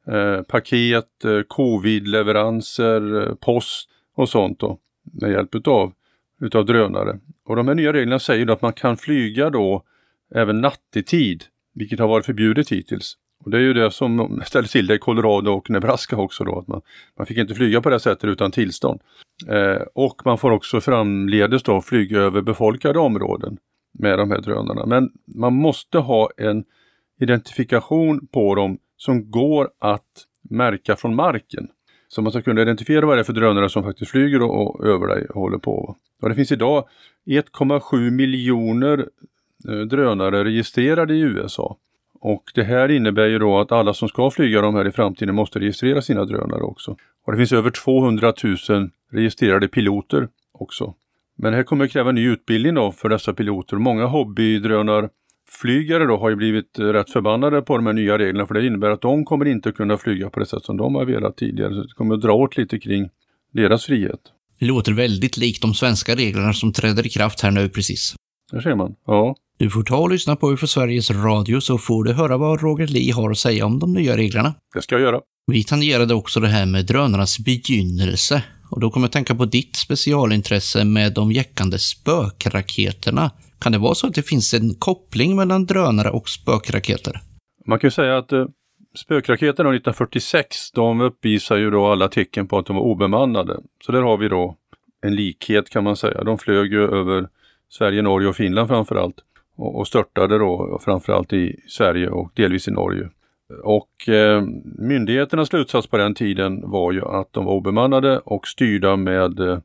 [0.08, 4.78] eh, paket, eh, covid-leveranser, eh, post och sånt då
[5.22, 5.94] med hjälp utav,
[6.42, 7.20] utav drönare.
[7.46, 9.84] Och de här nya reglerna säger då att man kan flyga då
[10.36, 11.44] även nattetid,
[11.74, 13.18] vilket har varit förbjudet hittills.
[13.44, 16.60] Och det är ju det som ställde till det i Colorado och Nebraska också då,
[16.60, 16.82] att man,
[17.18, 19.00] man fick inte flyga på det sättet utan tillstånd.
[19.48, 23.58] Eh, och man får också framledes då flyga över befolkade områden
[24.00, 24.86] med de här drönarna.
[24.86, 26.64] Men man måste ha en
[27.20, 31.68] identifikation på dem som går att märka från marken.
[32.08, 34.86] Så man ska kunna identifiera vad det är för drönare som faktiskt flyger och, och
[34.86, 35.96] över dig och håller på.
[36.22, 36.88] Och det finns idag
[37.26, 39.06] 1,7 miljoner
[39.70, 41.78] eh, drönare registrerade i USA.
[42.22, 45.36] Och det här innebär ju då att alla som ska flyga de här i framtiden
[45.36, 46.96] måste registrera sina drönare också.
[47.26, 48.34] Och det finns över 200
[48.70, 50.94] 000 registrerade piloter också.
[51.38, 53.78] Men det här kommer att kräva ny utbildning då för dessa piloter.
[53.78, 55.10] Många hobbydrönar
[55.50, 58.68] flygare då har ju blivit eh, rätt förbannade på de här nya reglerna för det
[58.68, 61.74] innebär att de kommer inte kunna flyga på det sätt som de har velat tidigare.
[61.74, 63.10] Så det kommer att dra åt lite kring
[63.54, 64.20] deras frihet.
[64.60, 68.16] Det låter väldigt likt de svenska reglerna som träder i kraft här nu precis.
[68.52, 68.96] Där ser man.
[69.06, 69.36] Ja.
[69.62, 72.88] Du får ta och lyssna på UFO Sveriges Radio så får du höra vad Roger
[72.88, 74.54] Lee har att säga om de nya reglerna.
[74.74, 75.22] Det ska jag göra.
[75.48, 79.76] Vi tangerade också det här med drönarnas begynnelse och då kommer jag tänka på ditt
[79.76, 83.32] specialintresse med de jäckande spökraketerna.
[83.60, 87.22] Kan det vara så att det finns en koppling mellan drönare och spökraketer?
[87.66, 88.46] Man kan ju säga att eh,
[88.96, 93.60] spökraketerna 1946, de uppvisar ju då alla tecken på att de var obemannade.
[93.86, 94.58] Så där har vi då
[95.02, 96.24] en likhet kan man säga.
[96.24, 97.28] De flög ju över
[97.70, 99.16] Sverige, Norge och Finland framförallt
[99.62, 103.10] och, och störtade då framförallt i Sverige och delvis i Norge.
[103.64, 108.96] Och eh, myndigheternas slutsats på den tiden var ju att de var obemannade och styrda
[108.96, 109.60] med eh,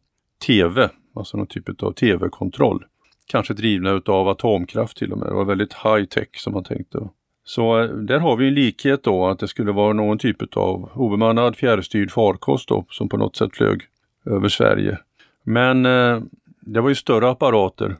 [0.46, 2.84] TV, alltså någon typ av TV-kontroll.
[3.26, 5.28] Kanske drivna utav atomkraft till och med.
[5.28, 6.98] Det var väldigt high tech som man tänkte.
[7.44, 10.90] Så eh, där har vi en likhet då att det skulle vara någon typ av
[10.94, 13.82] obemannad fjärrstyrd farkost då, som på något sätt flög
[14.26, 14.98] över Sverige.
[15.44, 16.20] Men eh,
[16.60, 17.96] det var ju större apparater.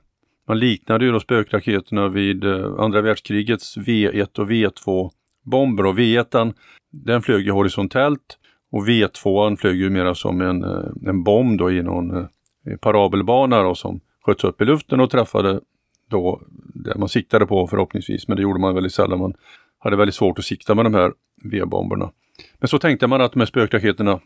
[0.49, 5.11] Man liknade ju då spökraketerna vid eh, andra världskrigets V1 och V2
[5.44, 6.55] bomber och V1
[6.90, 8.38] den flög ju horisontellt
[8.72, 12.26] och V2 flög ju mera som en, eh, en bomb då i någon eh,
[12.80, 15.61] parabelbana då, som sköts upp i luften och träffade
[16.11, 16.40] då
[16.74, 19.18] det man siktade på förhoppningsvis, men det gjorde man väldigt sällan.
[19.18, 19.34] Man
[19.78, 21.12] hade väldigt svårt att sikta med de här
[21.44, 22.11] V-bomberna.
[22.59, 24.20] Men så tänkte man att de här spökraketerna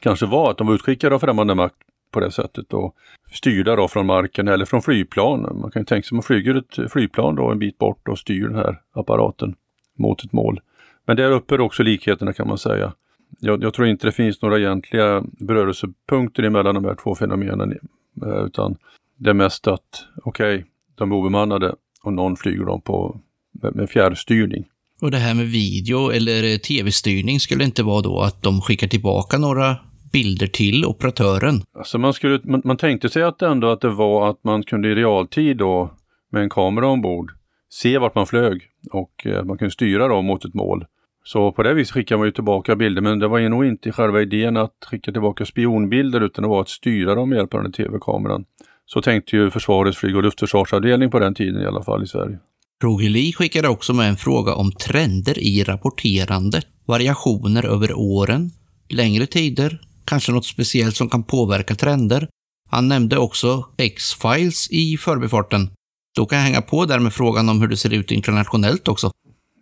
[0.00, 1.76] kanske var att de var utskickade av främmande makt
[2.12, 2.94] på det sättet och
[3.32, 5.40] styrda då från marken eller från flygplan.
[5.40, 8.18] Man kan ju tänka sig att man flyger ett flygplan då en bit bort och
[8.18, 9.54] styr den här apparaten
[9.98, 10.60] mot ett mål.
[11.06, 12.92] Men där uppe är också likheterna kan man säga.
[13.40, 17.78] Jag, jag, tror inte det finns några egentliga berörelsepunkter emellan de här två fenomenen.
[18.26, 18.76] Eh, utan
[19.18, 23.20] det är mest att, okej, okay, de är obemannade och någon flyger dem på,
[23.52, 24.64] med, med fjärrstyrning.
[25.00, 28.88] Och det här med video eller eh, tv-styrning skulle inte vara då att de skickar
[28.88, 29.76] tillbaka några
[30.12, 31.62] bilder till operatören?
[31.78, 34.88] Alltså man, skulle, man, man tänkte sig att ändå att det var att man kunde
[34.88, 35.90] i realtid då
[36.32, 37.32] med en kamera ombord
[37.70, 40.84] se vart man flög och eh, man kunde styra då mot ett mål.
[41.24, 43.92] Så på det viset skickar man ju tillbaka bilder, men det var ju nog inte
[43.92, 47.62] själva idén att skicka tillbaka spionbilder utan det var att styra dem med hjälp av
[47.62, 48.44] den tv-kameran.
[48.86, 52.38] Så tänkte ju Försvarets flyg och luftförsvarsavdelning på den tiden i alla fall i Sverige.
[52.82, 58.50] Roger Lee skickade också med en fråga om trender i rapporterandet, variationer över åren,
[58.88, 62.28] längre tider, kanske något speciellt som kan påverka trender.
[62.70, 65.70] Han nämnde också X-Files i förbifarten.
[66.16, 69.10] Då kan jag hänga på där med frågan om hur det ser ut internationellt också.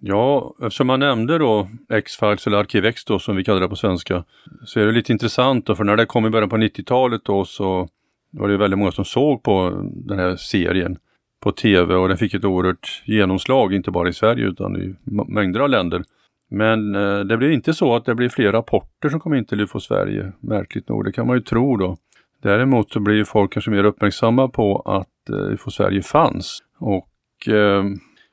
[0.00, 4.24] Ja, eftersom man nämnde då X-Files eller Arkivex då som vi kallar det på svenska,
[4.64, 7.44] så är det lite intressant då, för när det kom i början på 90-talet då
[7.44, 7.88] så
[8.30, 10.96] var det väldigt många som såg på den här serien
[11.42, 14.94] på tv och den fick ett oerhört genomslag, inte bara i Sverige utan i
[15.28, 16.04] mängder av länder.
[16.50, 19.60] Men eh, det blev inte så att det blev fler rapporter som kom in till
[19.60, 21.04] UFO Sverige, märkligt nog.
[21.04, 21.96] Det kan man ju tro då.
[22.42, 26.62] Däremot så blir folk kanske mer uppmärksamma på att eh, UFO Sverige fanns.
[26.78, 27.84] Och eh,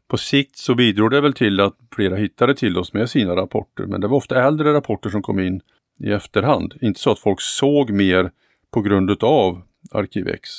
[0.07, 3.85] på sikt så bidrog det väl till att flera hittade till oss med sina rapporter.
[3.85, 5.61] Men det var ofta äldre rapporter som kom in
[5.99, 6.73] i efterhand.
[6.81, 8.31] Inte så att folk såg mer
[8.73, 9.61] på grund utav
[9.91, 10.49] Arkivex.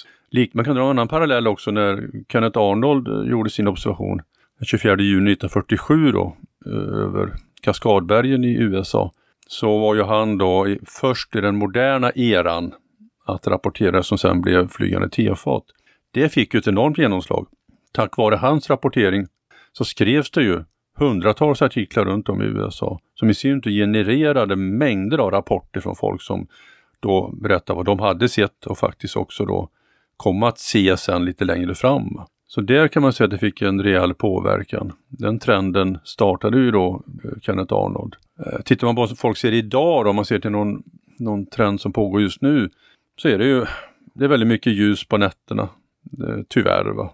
[0.53, 4.21] Man kan dra en annan parallell också när Kenneth Arnold eh, gjorde sin observation
[4.59, 6.37] den 24 juni 1947 då,
[6.67, 9.13] eh, över Kaskadbergen i USA.
[9.47, 12.73] Så var ju han då först i den moderna eran
[13.25, 15.65] att rapportera som sen blev flygande tefat.
[16.11, 17.47] Det fick ju ett enormt genomslag.
[17.93, 19.27] Tack vare hans rapportering
[19.73, 20.65] så skrevs det ju
[20.99, 25.97] hundratals artiklar runt om i USA som i sin tur genererade mängder av rapporter från
[25.97, 26.47] folk som
[27.01, 29.69] då berättade vad de hade sett och faktiskt också då
[30.17, 32.21] kom att se sen lite längre fram.
[32.51, 34.93] Så där kan man säga att det fick en rejäl påverkan.
[35.09, 38.17] Den trenden startade ju då eh, Kenneth Arnold.
[38.47, 40.83] Eh, tittar man på vad folk ser idag då, om man ser till någon,
[41.19, 42.71] någon trend som pågår just nu,
[43.17, 43.67] så är det ju
[44.15, 45.69] det är väldigt mycket ljus på nätterna.
[46.21, 46.85] Eh, tyvärr.
[46.85, 47.11] Va?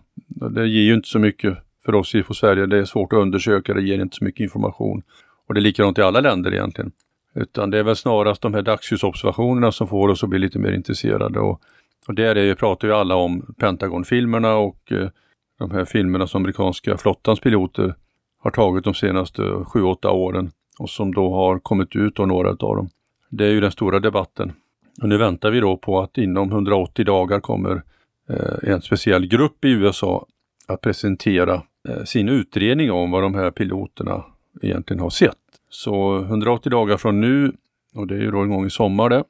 [0.50, 2.66] Det ger ju inte så mycket för oss i Sverige.
[2.66, 5.02] Det är svårt att undersöka, det ger inte så mycket information.
[5.48, 6.92] Och det är likadant i alla länder egentligen.
[7.34, 10.72] Utan det är väl snarast de här dagsljusobservationerna som får oss att bli lite mer
[10.72, 11.40] intresserade.
[11.40, 11.60] Och,
[12.06, 15.08] och där är, pratar ju alla om Pentagon-filmerna och eh,
[15.68, 17.94] de här filmerna som amerikanska flottans piloter
[18.38, 22.56] har tagit de senaste 7-8 åren och som då har kommit ut och några av
[22.76, 22.88] dem.
[23.30, 24.52] Det är ju den stora debatten.
[25.02, 27.82] Och nu väntar vi då på att inom 180 dagar kommer
[28.28, 30.26] eh, en speciell grupp i USA
[30.66, 34.24] att presentera eh, sin utredning om vad de här piloterna
[34.62, 35.36] egentligen har sett.
[35.70, 37.52] Så 180 dagar från nu,
[37.94, 39.24] och det är ju då en gång i sommar det,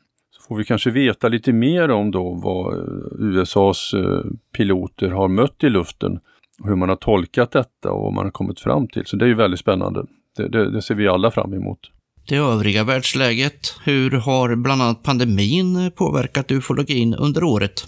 [0.48, 2.84] får vi kanske veta lite mer om då vad eh,
[3.18, 4.20] USAs eh,
[4.56, 6.20] piloter har mött i luften
[6.64, 9.06] hur man har tolkat detta och vad man har kommit fram till.
[9.06, 10.06] Så det är ju väldigt spännande.
[10.36, 11.78] Det, det, det ser vi alla fram emot.
[12.28, 17.84] Det övriga världsläget, hur har bland annat pandemin påverkat ufologin under året?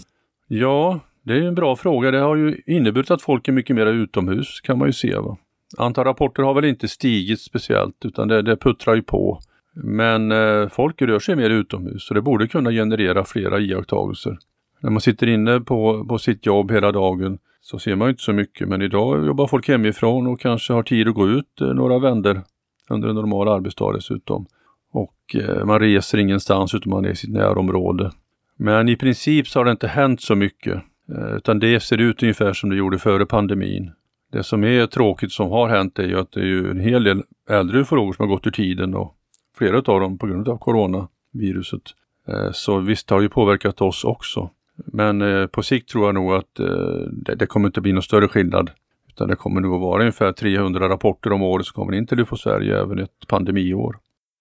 [0.47, 2.11] Ja, det är en bra fråga.
[2.11, 5.15] Det har ju inneburit att folk är mycket mer utomhus kan man ju se.
[5.15, 5.37] Va?
[5.77, 9.39] Antal rapporter har väl inte stigit speciellt utan det, det puttrar ju på.
[9.83, 14.37] Men eh, folk rör sig mer utomhus så det borde kunna generera flera iakttagelser.
[14.81, 18.33] När man sitter inne på, på sitt jobb hela dagen så ser man inte så
[18.33, 21.99] mycket men idag jobbar folk hemifrån och kanske har tid att gå ut eh, några
[21.99, 22.41] vänder
[22.89, 24.45] under en normal arbetsdag dessutom.
[24.91, 28.11] Och eh, man reser ingenstans utan man är i sitt närområde.
[28.57, 30.75] Men i princip så har det inte hänt så mycket
[31.15, 33.91] eh, utan det ser ut ungefär som det gjorde före pandemin.
[34.31, 37.03] Det som är tråkigt som har hänt är ju att det är ju en hel
[37.03, 39.16] del äldre ufologer som har gått ur tiden och
[39.57, 41.81] flera av dem på grund av coronaviruset.
[42.27, 44.49] Eh, så visst har det ju påverkat oss också.
[44.85, 48.27] Men eh, på sikt tror jag nog att eh, det kommer inte bli någon större
[48.27, 48.69] skillnad.
[49.09, 52.19] Utan det kommer nog att vara ungefär 300 rapporter om året som kommer in till
[52.19, 53.97] UFO Sverige även ett pandemiår.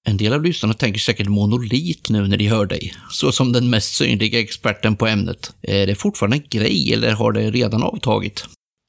[0.08, 3.70] En del av lyssnarna tänker säkert monolit nu när de hör dig, så som den
[3.70, 5.54] mest synliga experten på ämnet.
[5.62, 8.48] Är det fortfarande en grej eller har det redan avtagit?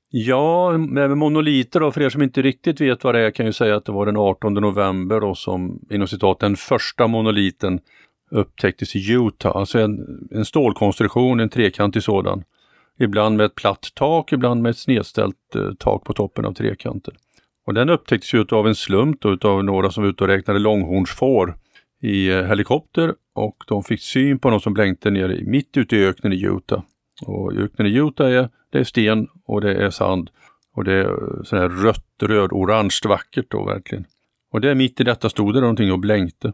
[0.10, 3.56] Ja, med monoliter då, för er som inte riktigt vet vad det är kan jag
[3.56, 7.80] säga att det var den 18 november då som inom citat den första monoliten
[8.32, 10.00] upptäcktes i Utah, alltså en,
[10.32, 12.44] en stålkonstruktion, en trekantig sådan.
[13.00, 17.14] Ibland med ett platt tak, ibland med ett snedställt eh, tak på toppen av trekanten.
[17.66, 20.60] Och den upptäcktes ju av en slump då, utav några som var ute och räknade
[20.60, 21.56] långhornsfår
[22.02, 26.06] i eh, helikopter och de fick syn på något som blänkte ner mitt ute i
[26.06, 26.82] öknen i Utah.
[27.26, 30.30] Och öknen i Utah är, det är sten och det är sand
[30.76, 34.06] och det är eh, sån här rött, röd, orange vackert då verkligen.
[34.52, 36.54] Och där mitt i detta stod det någonting och blänkte.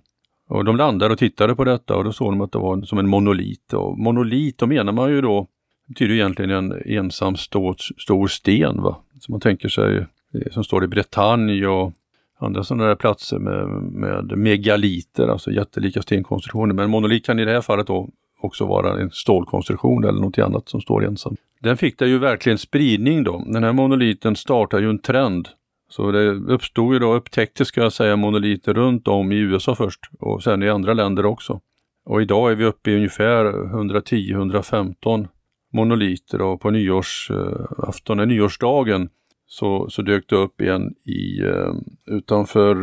[0.50, 2.98] Och de landade och tittade på detta och då såg de att det var som
[2.98, 3.74] en monolit.
[3.74, 5.48] Och monolit, då menar man ju då,
[5.88, 8.98] betyder egentligen en ensam stor, stor sten va.
[9.20, 9.98] Som man tänker sig,
[10.34, 11.94] eh, som står i Bretagne och
[12.40, 16.74] andra sådana där platser med, med megaliter, alltså jättelika stenkonstruktioner.
[16.74, 18.10] Men monolit kan i det här fallet då
[18.44, 21.36] också vara en stålkonstruktion eller något annat som står ensam.
[21.60, 23.44] Den fick det ju verkligen spridning då.
[23.48, 25.50] Den här monoliten startar ju en trend
[25.90, 30.00] så det uppstod ju då, upptäcktes ska jag säga, monoliter runt om i USA först
[30.20, 31.60] och sen i andra länder också.
[32.06, 35.28] Och idag är vi uppe i ungefär 110-115
[35.74, 39.10] monoliter och på nyårsafton, eh, nyårsdagen,
[39.46, 41.74] så, så dök det upp en i, eh,
[42.06, 42.76] utanför,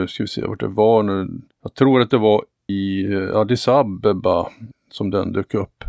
[0.00, 1.28] eh, ska vi se vart det var nu,
[1.62, 4.48] jag tror att det var i eh, Addis Abeba
[4.98, 5.84] som den dök upp.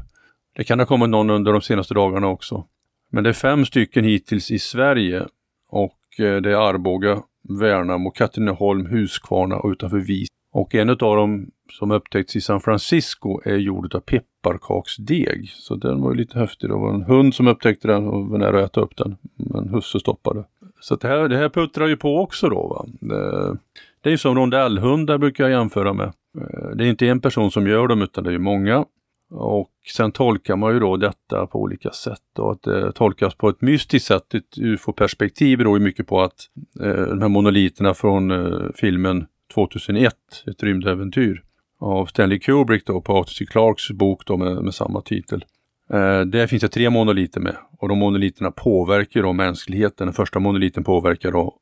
[0.55, 2.66] Det kan ha kommit någon under de senaste dagarna också.
[3.12, 5.26] Men det är fem stycken hittills i Sverige
[5.70, 7.22] och eh, det är Arboga,
[7.60, 10.28] Värnamo, Katrineholm, Huskvarna och utanför Vis.
[10.51, 15.49] Och en av dem som upptäckts i San Francisco är gjord av pepparkaksdeg.
[15.49, 16.70] Så den var ju lite häftig.
[16.70, 19.18] Det var en hund som upptäckte den och var nära att äta upp den.
[19.36, 20.43] Men husse stoppade.
[20.82, 22.68] Så det här, det här puttrar ju på också då.
[22.68, 22.86] Va?
[23.01, 23.57] Det,
[24.01, 26.07] det är som rondellhundar brukar jag jämföra med.
[26.38, 28.86] Eh, det är inte en person som gör dem utan det är många.
[29.32, 33.50] Och sen tolkar man ju då detta på olika sätt och att det tolkas på
[33.50, 34.34] ett mystiskt sätt.
[34.34, 36.50] Ett ufo-perspektiv beror ju mycket på att
[36.82, 40.14] eh, de här monoliterna från eh, filmen 2001,
[40.48, 41.44] ett rymdäventyr
[41.80, 43.46] av Stanley Kubrick då på Arthur C.
[43.46, 45.46] Clarks bok då med, med samma titel.
[45.94, 50.08] Eh, där finns det tre monoliter med och de monoliterna påverkar då mänskligheten.
[50.08, 51.56] Den första monoliten påverkar då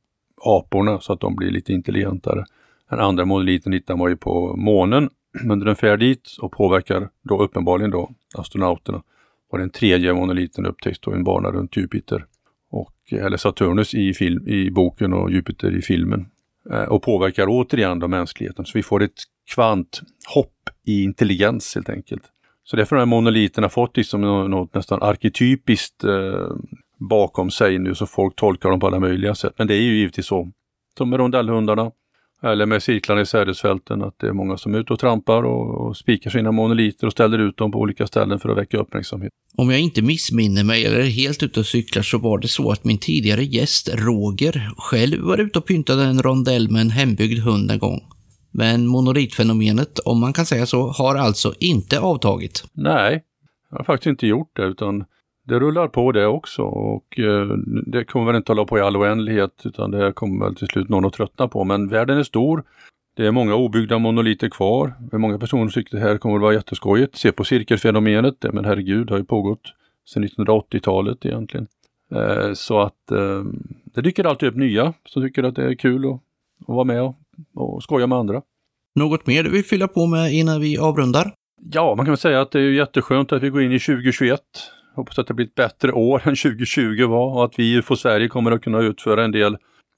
[0.46, 2.46] aporna så att de blir lite intelligentare.
[2.90, 5.10] Den andra monoliten hittar man ju på månen
[5.50, 9.04] under en färd dit och påverkar då uppenbarligen då astronauterna.
[9.52, 12.26] Och den tredje monoliten upptäcks då i en bana runt Jupiter.
[12.72, 16.26] Och, eller Saturnus i, film, i boken och Jupiter i filmen.
[16.72, 18.66] Eh, och påverkar återigen då mänskligheten.
[18.66, 19.24] Så vi får ett
[19.56, 22.24] kvanthopp i intelligens helt enkelt.
[22.64, 26.48] Så därför har monoliterna fått liksom något, något nästan arketypiskt eh,
[27.00, 29.54] bakom sig nu så folk tolkar dem på alla möjliga sätt.
[29.58, 30.52] Men det är ju givetvis så.
[30.98, 31.92] Som med rondellhundarna,
[32.44, 35.88] eller med cirklarna i sädesfälten, att det är många som är ute och trampar och,
[35.88, 39.32] och spikar sina monoliter och ställer ut dem på olika ställen för att väcka uppmärksamhet.
[39.56, 42.72] Om jag inte missminner mig eller är helt ute och cyklar så var det så
[42.72, 47.40] att min tidigare gäst Roger själv var ute och pyntade en rondell med en hembyggd
[47.40, 48.02] hund en gång.
[48.52, 52.64] Men monolitfenomenet, om man kan säga så, har alltså inte avtagit.
[52.74, 53.24] Nej,
[53.72, 55.06] jag har faktiskt inte gjort det utan
[55.48, 57.48] det rullar på det också och eh,
[57.86, 60.90] det kommer väl inte hålla på i all oändlighet utan det kommer väl till slut
[60.90, 61.64] någon att tröttna på.
[61.64, 62.64] Men världen är stor.
[63.16, 64.94] Det är många obyggda monoliter kvar.
[65.12, 67.16] Många personer tycker det här kommer att vara jätteskojigt.
[67.16, 69.74] Se på cirkelfenomenet, men herregud, det har ju pågått
[70.06, 71.68] sedan 1980-talet egentligen.
[72.16, 73.44] Eh, så att eh,
[73.84, 76.12] det dyker alltid upp nya som tycker att det är kul att,
[76.62, 77.16] att vara med och,
[77.56, 78.42] och skoja med andra.
[78.96, 81.34] Något mer du vill fylla på med innan vi avrundar?
[81.72, 84.42] Ja, man kan väl säga att det är jätteskönt att vi går in i 2021
[84.98, 87.96] Hoppas att det blir ett bättre år än 2020 var och att vi i UFO
[87.96, 89.58] Sverige kommer att kunna utföra en del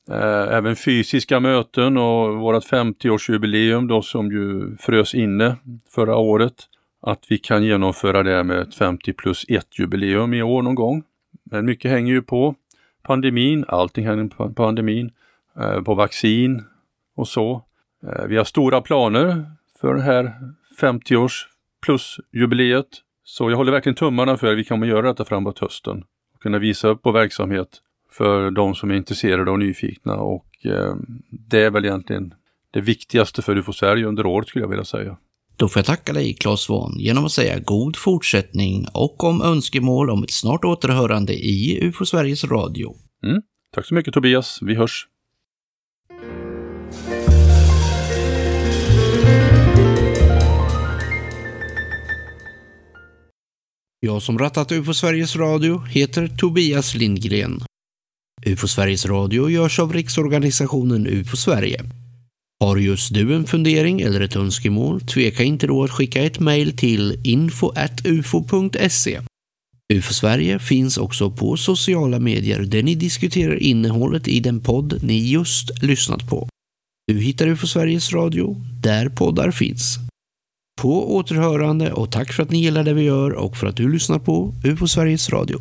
[0.10, 5.56] eh, även fysiska möten och vårt 50-årsjubileum då som ju frös inne
[5.96, 6.54] förra året.
[7.02, 11.04] Att vi kan genomföra det med ett 50 plus 1 jubileum i år någon gång.
[11.44, 12.56] Men mycket hänger ju på
[13.04, 15.12] pandemin, allting hänger på pandemin,
[15.60, 16.64] eh, på vaccin
[17.16, 17.66] och så.
[18.04, 19.46] Eh, vi har stora planer
[19.82, 20.34] för det här
[20.82, 21.48] 50-års
[21.82, 22.88] plus jubileet.
[23.32, 26.04] Så jag håller verkligen tummarna för att vi kommer göra detta framåt hösten.
[26.36, 27.68] Och kunna visa upp vår verksamhet
[28.12, 30.96] för de som är intresserade och nyfikna och eh,
[31.50, 32.34] det är väl egentligen
[32.72, 35.18] det viktigaste för UFO Sverige under året skulle jag vilja säga.
[35.58, 40.10] Då får jag tacka dig Claes Svahn genom att säga god fortsättning och om önskemål
[40.10, 42.96] om ett snart återhörande i UFO Sveriges Radio.
[43.24, 43.42] Mm.
[43.74, 45.08] Tack så mycket Tobias, vi hörs!
[54.02, 57.64] Jag som rattat UFO Sveriges Radio heter Tobias Lindgren.
[58.46, 61.84] UFO Sveriges Radio görs av Riksorganisationen UFO Sverige.
[62.60, 66.78] Har just du en fundering eller ett önskemål, tveka inte då att skicka ett mejl
[66.78, 69.20] till info.ufo.se.
[69.94, 75.32] UFO Sverige finns också på sociala medier där ni diskuterar innehållet i den podd ni
[75.32, 76.50] just lyssnat på.
[77.08, 80.09] Du hittar UFO Sveriges Radio där poddar finns.
[80.82, 83.92] På återhörande och tack för att ni gillar det vi gör och för att du
[83.92, 85.60] lyssnar på UFO Sveriges Radio.